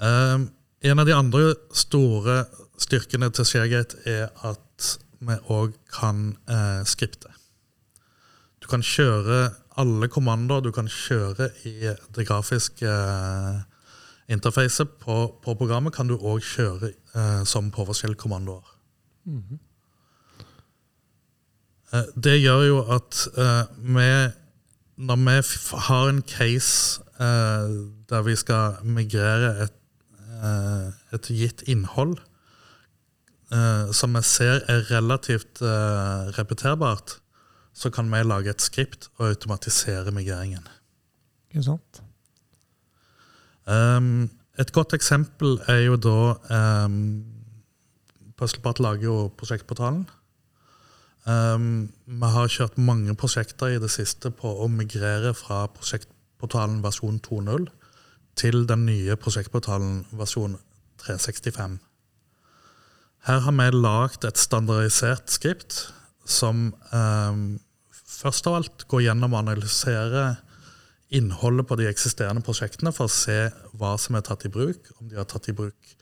Eh, 0.03 0.39
En 0.83 0.99
av 0.99 1.07
de 1.07 1.15
andre 1.15 1.55
store 1.71 2.41
styrkene 2.83 3.29
til 3.31 3.47
ShareGate 3.47 4.01
er 4.05 4.31
at 4.43 4.97
vi 5.23 5.37
òg 5.55 5.77
kan 5.95 6.33
eh, 6.51 6.83
skripte. 6.89 7.31
Du 8.63 8.69
kan 8.71 8.83
kjøre 8.83 9.53
alle 9.81 10.09
kommandoer 10.13 10.63
du 10.67 10.71
kan 10.75 10.89
kjøre 10.91 11.49
i 11.69 11.75
det 12.15 12.27
grafiske 12.29 12.87
eh, 12.87 13.63
interfacet 14.33 14.99
på, 15.03 15.17
på 15.43 15.55
programmet, 15.59 15.95
kan 15.95 16.09
du 16.11 16.17
òg 16.19 16.43
kjøre 16.47 16.93
eh, 16.93 17.43
som 17.49 17.71
PowerShell-kommandoer. 17.75 18.67
Eh, 21.93 22.09
Det 22.17 22.39
gjør 22.41 22.63
jo 22.69 22.79
at 22.95 23.27
eh, 23.37 23.65
vi, 23.97 24.09
når 25.09 25.23
vi 25.27 25.39
har 25.89 26.09
en 26.09 26.23
case 26.23 27.03
eh, 27.21 27.73
der 28.11 28.23
vi 28.27 28.37
skal 28.37 28.79
migrere 28.85 29.55
et, 29.67 29.79
eh, 30.43 30.87
et 31.17 31.33
gitt 31.33 31.63
innhold, 31.69 32.19
som 33.93 34.15
vi 34.17 34.23
ser 34.25 34.63
er 34.71 34.87
relativt 34.91 35.61
eh, 35.61 36.31
repeterbart, 36.39 37.19
så 37.73 37.91
kan 37.91 38.09
vi 38.13 38.23
lage 38.25 38.53
et 38.53 38.63
skript 38.63 39.11
og 39.19 39.29
automatisere 39.29 40.13
migreringen. 40.13 40.65
Ikke 41.51 41.65
sant? 41.67 42.03
Um, 43.67 44.31
et 44.59 44.73
godt 44.73 44.93
eksempel 44.97 45.61
er 45.69 45.85
jo 45.87 45.97
da 45.97 46.17
um, 46.87 46.97
Puzzlepart 48.37 48.81
lager 48.81 49.05
jo 49.07 49.29
prosjektportalen. 49.39 50.03
Um, 51.29 51.93
vi 52.07 52.33
har 52.35 52.51
kjørt 52.51 52.81
mange 52.83 53.15
prosjekter 53.15 53.77
i 53.77 53.79
det 53.79 53.93
siste 53.93 54.33
på 54.35 54.51
å 54.65 54.67
migrere 54.69 55.31
fra 55.39 55.67
prosjektportalen 55.71 56.81
versjon 56.83 57.21
2.0 57.23 57.69
til 58.37 58.65
den 58.67 58.87
nye 58.89 59.17
prosjektportalen 59.21 60.03
versjon 60.19 60.59
365. 61.05 61.79
Her 63.23 63.43
har 63.45 63.55
vi 63.55 63.67
lagd 63.77 64.25
et 64.27 64.41
standardisert 64.41 65.31
skript 65.31 65.77
som 66.27 66.73
eh, 66.91 67.37
først 67.93 68.49
av 68.51 68.57
alt 68.59 68.85
går 68.91 69.05
gjennom 69.07 69.35
og 69.37 69.45
analyserer 69.45 70.41
innholdet 71.13 71.69
på 71.69 71.77
de 71.79 71.87
eksisterende 71.91 72.43
prosjektene 72.43 72.91
for 72.95 73.07
å 73.07 73.13
se 73.13 73.37
hva 73.79 73.93
som 74.01 74.17
er 74.19 74.25
tatt 74.27 74.47
i 74.49 74.53
bruk, 74.53 74.89
om 74.99 75.11
de 75.11 75.19
har 75.21 75.29
tatt 75.29 75.51
i 75.53 75.55
bruk 75.55 75.93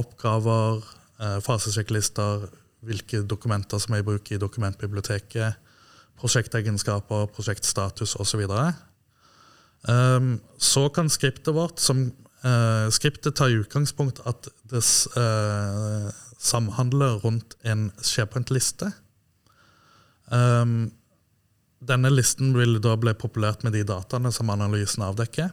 oppgaver, 0.00 0.80
eh, 1.20 1.38
fasesjekklister, 1.44 2.46
hvilke 2.82 3.20
dokumenter 3.28 3.82
som 3.82 3.94
er 3.94 4.00
i 4.02 4.06
bruk 4.06 4.32
i 4.32 4.40
dokumentbiblioteket, 4.40 5.58
prosjektegenskaper, 6.22 7.28
prosjektstatus 7.34 8.16
osv. 8.22 8.42
Um, 9.82 10.36
så 10.62 10.86
kan 10.94 11.10
skriptet 11.10 11.50
vårt 11.56 11.80
som 11.82 12.04
eh, 12.46 12.86
Skriptet 12.94 13.34
tar 13.38 13.50
i 13.50 13.58
utgangspunkt 13.58 14.20
at 14.30 14.46
det 14.70 14.78
s- 14.82 15.08
samhandler 16.42 17.20
rundt 17.22 17.54
en 17.62 17.90
SharePoint-liste. 18.02 18.90
Um, 20.32 20.90
denne 21.82 22.10
listen 22.12 22.52
vil 22.56 22.78
da 22.82 22.96
bli 22.98 23.14
populært 23.18 23.64
med 23.66 23.74
de 23.76 23.84
dataene 23.86 24.32
som 24.34 24.50
analysen 24.54 25.04
avdekker. 25.06 25.52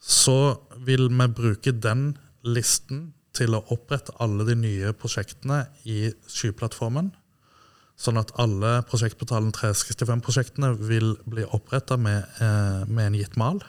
Så 0.00 0.38
vil 0.86 1.08
vi 1.08 1.28
bruke 1.38 1.72
den 1.72 2.14
listen 2.44 3.12
til 3.34 3.56
å 3.56 3.64
opprette 3.74 4.14
alle 4.22 4.46
de 4.46 4.56
nye 4.58 4.92
prosjektene 4.98 5.64
i 5.90 6.12
skyplattformen. 6.30 7.12
Sånn 7.98 8.18
at 8.18 8.32
alle 8.42 8.80
prosjektportalen 8.88 9.52
365-prosjektene 9.54 10.72
vil 10.82 11.14
bli 11.30 11.46
oppretta 11.46 11.96
med, 11.96 12.26
eh, 12.42 12.82
med 12.86 13.06
en 13.06 13.18
gitt 13.18 13.36
mal. 13.36 13.62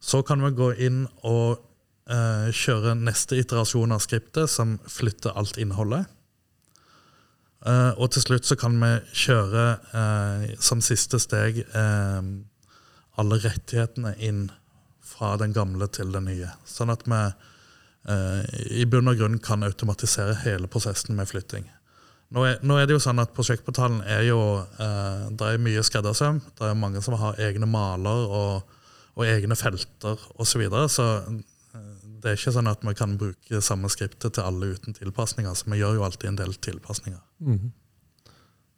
Så 0.00 0.22
kan 0.26 0.40
vi 0.42 0.50
gå 0.50 0.72
inn 0.80 1.06
og 1.22 1.60
eh, 2.10 2.48
kjøre 2.54 2.96
neste 2.98 3.38
iterasjon 3.40 3.94
av 3.94 4.02
skriptet, 4.04 4.50
som 4.50 4.78
flytter 4.90 5.36
alt 5.38 5.58
innholdet. 5.62 6.08
Eh, 7.66 7.92
og 7.94 8.10
til 8.14 8.24
slutt 8.24 8.48
så 8.48 8.58
kan 8.58 8.78
vi 8.82 8.92
kjøre 9.24 9.66
eh, 10.00 10.48
som 10.62 10.82
siste 10.82 11.20
steg 11.22 11.62
alle 13.12 13.36
rettighetene 13.42 14.14
inn 14.24 14.46
fra 15.04 15.36
den 15.38 15.52
gamle 15.52 15.86
til 15.92 16.10
den 16.14 16.26
nye. 16.30 16.48
Sånn 16.64 16.90
at 16.92 17.04
vi 17.06 17.22
i 18.72 18.82
bunn 18.90 19.06
og 19.12 19.20
grunn 19.20 19.36
kan 19.38 19.62
automatisere 19.62 20.34
hele 20.42 20.66
prosessen 20.66 21.14
med 21.14 21.28
flytting. 21.30 21.68
Nå 22.32 22.44
er, 22.48 22.60
nå 22.64 22.78
er 22.80 22.88
det 22.88 22.96
jo 22.96 23.02
sånn 23.02 23.20
at 23.20 23.32
Prosjektportalen 23.36 24.00
er 24.08 24.24
jo 24.24 24.38
eh, 24.80 25.24
Det 25.36 25.48
er 25.48 25.62
mye 25.62 25.82
skreddersøm. 25.84 26.40
Det 26.56 26.70
er 26.70 26.78
mange 26.78 27.02
som 27.04 27.16
har 27.20 27.40
egne 27.44 27.68
maler 27.68 28.24
og, 28.24 28.78
og 29.18 29.26
egne 29.28 29.56
felter 29.58 30.16
osv. 30.16 30.48
Så, 30.48 30.60
videre, 30.62 30.86
så 30.88 31.08
det 32.22 32.30
er 32.30 32.38
ikke 32.38 32.54
sånn 32.54 32.70
at 32.70 32.84
vi 32.86 32.94
kan 32.98 33.16
bruke 33.18 33.62
samme 33.64 33.90
skriptet 33.90 34.36
til 34.36 34.46
alle 34.46 34.72
uten 34.76 34.94
tilpasninger. 34.94 35.54
Så 35.58 35.70
vi 35.72 35.80
gjør 35.80 35.98
jo 35.98 36.06
alltid 36.06 36.30
en 36.30 36.38
del 36.38 36.54
tilpasninger. 36.54 37.20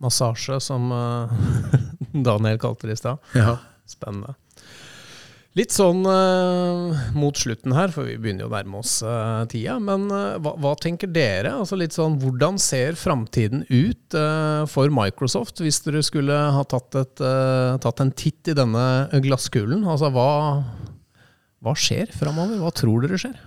Massasje, 0.03 0.59
som 0.65 0.89
eh, 0.93 1.37
Daniel 2.29 2.59
kalte 2.63 2.89
det 2.89 2.97
i 2.97 3.03
stad. 3.05 3.33
Ja. 3.37 3.59
Spennende. 3.89 4.35
Litt 5.55 5.71
sånn 5.71 6.01
uh, 6.03 7.11
mot 7.15 7.39
slutten 7.39 7.77
her, 7.77 7.93
for 7.95 8.09
vi 8.09 8.17
begynner 8.19 8.43
jo 8.43 8.49
å 8.49 8.55
nærme 8.57 8.81
oss 8.81 8.97
uh, 9.07 9.45
tida. 9.47 9.77
Men 9.79 10.09
uh, 10.11 10.35
hva, 10.43 10.57
hva 10.59 10.73
tenker 10.83 11.13
dere? 11.15 11.53
Altså 11.61 11.79
litt 11.79 11.95
sånn, 11.95 12.17
Hvordan 12.19 12.59
ser 12.59 12.99
framtiden 12.99 13.63
ut 13.69 14.17
for 14.71 14.91
Microsoft, 14.95 15.63
hvis 15.63 15.79
dere 15.85 16.03
skulle 16.07 16.35
ha 16.57 16.65
tatt, 16.67 16.99
et, 16.99 17.23
tatt 17.83 18.03
en 18.03 18.11
titt 18.19 18.51
i 18.51 18.57
denne 18.57 18.85
glasskulen? 19.23 19.87
Altså 19.87 20.11
hva, 20.15 20.27
hva 21.65 21.73
skjer 21.79 22.11
framover? 22.13 22.59
Hva 22.61 22.71
tror 22.77 23.05
dere 23.05 23.19
skjer? 23.21 23.39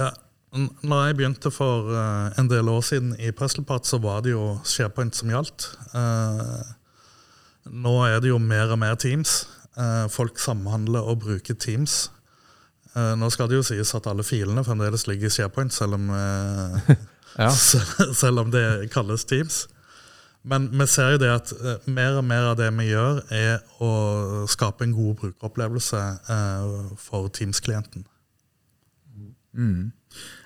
Ja, 0.00 0.10
når 0.56 1.02
jeg 1.10 1.16
begynte 1.18 1.50
for 1.52 1.90
eh, 1.92 2.38
en 2.40 2.48
del 2.48 2.68
år 2.72 2.82
siden 2.86 3.14
i 3.20 3.30
Puzzlepart, 3.36 3.84
så 3.88 3.98
var 4.00 4.22
det 4.24 4.32
jo 4.34 4.54
SharePoint 4.64 5.14
som 5.18 5.30
gjaldt. 5.32 5.66
Eh, 5.96 6.72
nå 7.76 7.94
er 8.08 8.20
det 8.24 8.30
jo 8.32 8.38
mer 8.40 8.72
og 8.72 8.80
mer 8.80 8.96
Teams. 9.00 9.42
Eh, 9.76 10.06
folk 10.12 10.38
samhandler 10.40 11.04
og 11.04 11.20
bruker 11.26 11.54
Teams. 11.60 12.06
Nå 12.96 13.26
skal 13.28 13.50
det 13.50 13.58
jo 13.58 13.64
sies 13.66 13.90
at 13.92 14.06
alle 14.08 14.24
filene 14.24 14.62
fremdeles 14.64 15.02
ligger 15.04 15.28
i 15.28 15.34
SharePoint, 15.34 15.74
selv 15.76 15.98
om, 15.98 16.06
Ja. 17.36 17.50
se- 17.52 17.82
selv 18.22 18.40
om 18.40 18.48
det 18.54 18.62
kalles 18.94 19.26
Teams. 19.28 19.66
Men 20.46 20.68
vi 20.70 20.86
ser 20.86 21.16
jo 21.16 21.22
det 21.22 21.30
at 21.32 21.52
eh, 21.56 21.88
mer 21.90 22.20
og 22.20 22.26
mer 22.26 22.52
av 22.52 22.58
det 22.60 22.68
vi 22.78 22.90
gjør, 22.92 23.22
er 23.34 23.64
å 23.82 23.90
skape 24.50 24.86
en 24.86 24.94
god 24.94 25.18
brukeropplevelse 25.22 26.02
eh, 26.30 26.76
for 27.02 27.26
Teams-klienten. 27.34 28.06
Mm. 29.56 29.90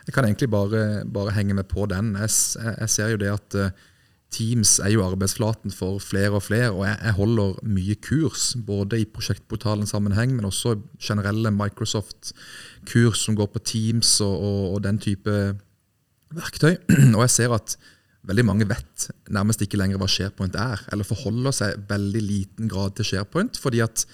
Jeg 0.07 0.15
kan 0.15 0.25
egentlig 0.25 0.49
bare, 0.51 1.05
bare 1.05 1.35
henge 1.37 1.55
med 1.59 1.69
på 1.69 1.85
den. 1.91 2.15
Jeg, 2.17 2.33
jeg 2.81 2.91
ser 2.91 3.13
jo 3.13 3.21
det 3.21 3.31
at 3.35 3.59
eh, 3.61 3.87
Teams 4.31 4.77
er 4.79 4.95
jo 4.95 5.05
arbeidsflaten 5.05 5.75
for 5.75 5.99
flere 6.01 6.39
og 6.39 6.45
flere, 6.47 6.71
og 6.71 6.85
jeg, 6.87 6.97
jeg 7.03 7.17
holder 7.19 7.57
mye 7.67 7.97
kurs, 8.01 8.53
både 8.67 9.03
i 9.03 9.09
prosjektportalen 9.11 9.91
sammenheng, 9.91 10.37
men 10.37 10.47
også 10.47 10.77
generelle 11.03 11.51
Microsoft-kurs 11.51 13.25
som 13.27 13.37
går 13.37 13.51
på 13.51 13.65
Teams 13.73 14.21
og, 14.25 14.37
og, 14.39 14.61
og 14.75 14.85
den 14.87 15.03
type 15.03 15.35
verktøy. 16.31 16.77
Og 17.17 17.25
jeg 17.27 17.31
ser 17.35 17.53
at 17.57 17.75
veldig 18.29 18.45
mange 18.45 18.69
vet 18.69 19.09
nærmest 19.33 19.63
ikke 19.65 19.79
lenger 19.81 20.01
hva 20.01 20.09
SharePoint 20.11 20.59
er, 20.61 20.83
eller 20.93 21.09
forholder 21.09 21.55
seg 21.57 21.89
veldig 21.89 22.23
liten 22.25 22.71
grad 22.71 22.99
til 22.99 23.09
SharePoint, 23.13 23.59
fordi 23.61 23.81
at 23.85 24.05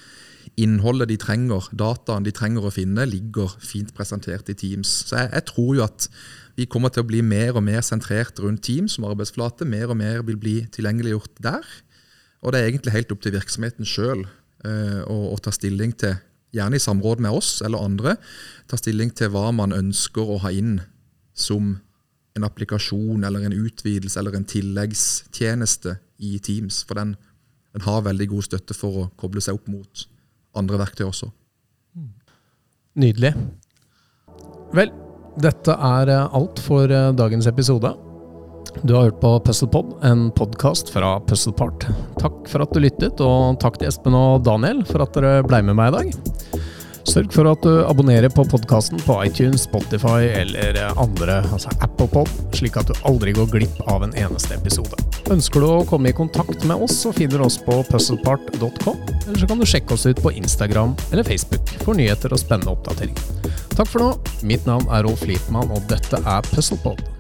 innholdet 0.62 1.10
de 1.10 1.18
trenger, 1.18 1.66
dataen 1.74 2.26
de 2.26 2.32
trenger 2.34 2.68
å 2.68 2.72
finne, 2.72 3.08
ligger 3.10 3.50
fint 3.58 3.90
presentert 3.96 4.48
i 4.52 4.56
Teams. 4.58 4.92
Så 5.08 5.18
jeg, 5.18 5.32
jeg 5.34 5.46
tror 5.50 5.72
jo 5.74 5.84
at 5.86 6.06
vi 6.56 6.68
kommer 6.70 6.92
til 6.92 7.04
å 7.04 7.08
bli 7.08 7.20
mer 7.26 7.58
og 7.58 7.64
mer 7.66 7.82
sentrert 7.84 8.38
rundt 8.40 8.62
Teams 8.64 8.96
som 8.96 9.04
arbeidsflate. 9.08 9.66
Mer 9.68 9.90
og 9.92 9.98
mer 10.00 10.22
vil 10.24 10.38
bli 10.40 10.54
tilgjengeliggjort 10.72 11.42
der. 11.44 11.66
Og 12.40 12.52
det 12.52 12.60
er 12.60 12.70
egentlig 12.70 12.94
helt 12.94 13.12
opp 13.12 13.24
til 13.24 13.34
virksomheten 13.34 13.88
sjøl 13.88 14.22
eh, 14.24 15.02
å, 15.02 15.16
å 15.34 15.36
ta 15.42 15.52
stilling 15.52 15.92
til, 15.98 16.16
gjerne 16.56 16.78
i 16.78 16.82
samråd 16.82 17.20
med 17.26 17.36
oss 17.36 17.58
eller 17.66 17.82
andre, 17.82 18.14
ta 18.70 18.78
stilling 18.80 19.10
til 19.18 19.32
hva 19.34 19.50
man 19.52 19.74
ønsker 19.76 20.30
å 20.30 20.38
ha 20.46 20.52
inn 20.54 20.78
som 21.36 21.74
en 22.36 22.44
applikasjon 22.46 23.24
eller 23.24 23.46
en 23.46 23.56
utvidelse 23.56 24.20
eller 24.20 24.36
en 24.36 24.44
tilleggstjeneste 24.48 25.96
i 26.18 26.36
Teams. 26.38 26.82
For 26.88 26.98
den, 27.00 27.14
den 27.72 27.86
har 27.86 28.04
veldig 28.06 28.28
god 28.34 28.48
støtte 28.50 28.76
for 28.76 29.02
å 29.02 29.08
koble 29.20 29.42
seg 29.44 29.58
opp 29.58 29.70
mot 29.72 30.06
andre 30.56 30.80
verktøy 30.80 31.06
også. 31.08 31.30
Nydelig. 32.96 33.34
Vel, 34.76 34.92
dette 35.40 35.74
er 35.74 36.12
eh, 36.12 36.36
alt 36.36 36.60
for 36.64 36.92
eh, 36.92 37.12
dagens 37.16 37.48
episode. 37.50 37.92
Du 38.82 38.94
har 38.94 39.06
hørt 39.06 39.20
på 39.20 39.30
Puzzlepod, 39.44 39.94
en 40.04 40.30
podkast 40.36 40.90
fra 40.92 41.16
Puzzlepart. 41.28 41.86
Takk 42.20 42.48
for 42.50 42.64
at 42.64 42.72
du 42.72 42.80
lyttet, 42.82 43.20
og 43.24 43.60
takk 43.62 43.78
til 43.80 43.88
Espen 43.88 44.16
og 44.16 44.44
Daniel 44.48 44.82
for 44.88 45.04
at 45.04 45.16
dere 45.16 45.44
ble 45.46 45.62
med 45.68 45.78
meg 45.78 45.92
i 45.92 45.96
dag. 45.96 46.55
Sørg 47.06 47.30
for 47.32 47.48
at 47.48 47.62
du 47.62 47.84
abonnerer 47.86 48.28
på 48.32 48.44
podkasten 48.50 49.00
på 49.06 49.16
iTunes, 49.24 49.64
Spotify 49.68 50.26
eller 50.34 50.78
andre, 50.98 51.38
altså 51.54 51.70
ApplePod, 51.84 52.30
slik 52.56 52.76
at 52.80 52.90
du 52.90 52.98
aldri 53.08 53.34
går 53.36 53.48
glipp 53.52 53.78
av 53.86 54.04
en 54.04 54.14
eneste 54.18 54.58
episode. 54.58 54.98
Ønsker 55.32 55.62
du 55.62 55.68
å 55.70 55.86
komme 55.88 56.10
i 56.10 56.16
kontakt 56.16 56.66
med 56.66 56.82
oss, 56.82 56.98
så 57.04 57.14
finner 57.14 57.38
du 57.40 57.46
oss 57.46 57.58
på 57.62 57.78
puzzlepart.com, 57.88 59.00
eller 59.26 59.38
så 59.38 59.50
kan 59.50 59.62
du 59.62 59.68
sjekke 59.68 59.94
oss 59.94 60.06
ut 60.06 60.22
på 60.22 60.34
Instagram 60.34 60.96
eller 61.12 61.26
Facebook 61.26 61.76
for 61.84 61.98
nyheter 61.98 62.34
og 62.34 62.42
spennende 62.42 62.74
oppdateringer. 62.74 63.52
Takk 63.76 63.90
for 63.90 64.02
nå. 64.02 64.12
Mitt 64.48 64.66
navn 64.68 64.88
er 64.90 65.06
Rolf 65.06 65.26
Lietmann, 65.28 65.70
og 65.70 65.86
dette 65.90 66.20
er 66.22 66.50
Puzzlepod. 66.52 67.15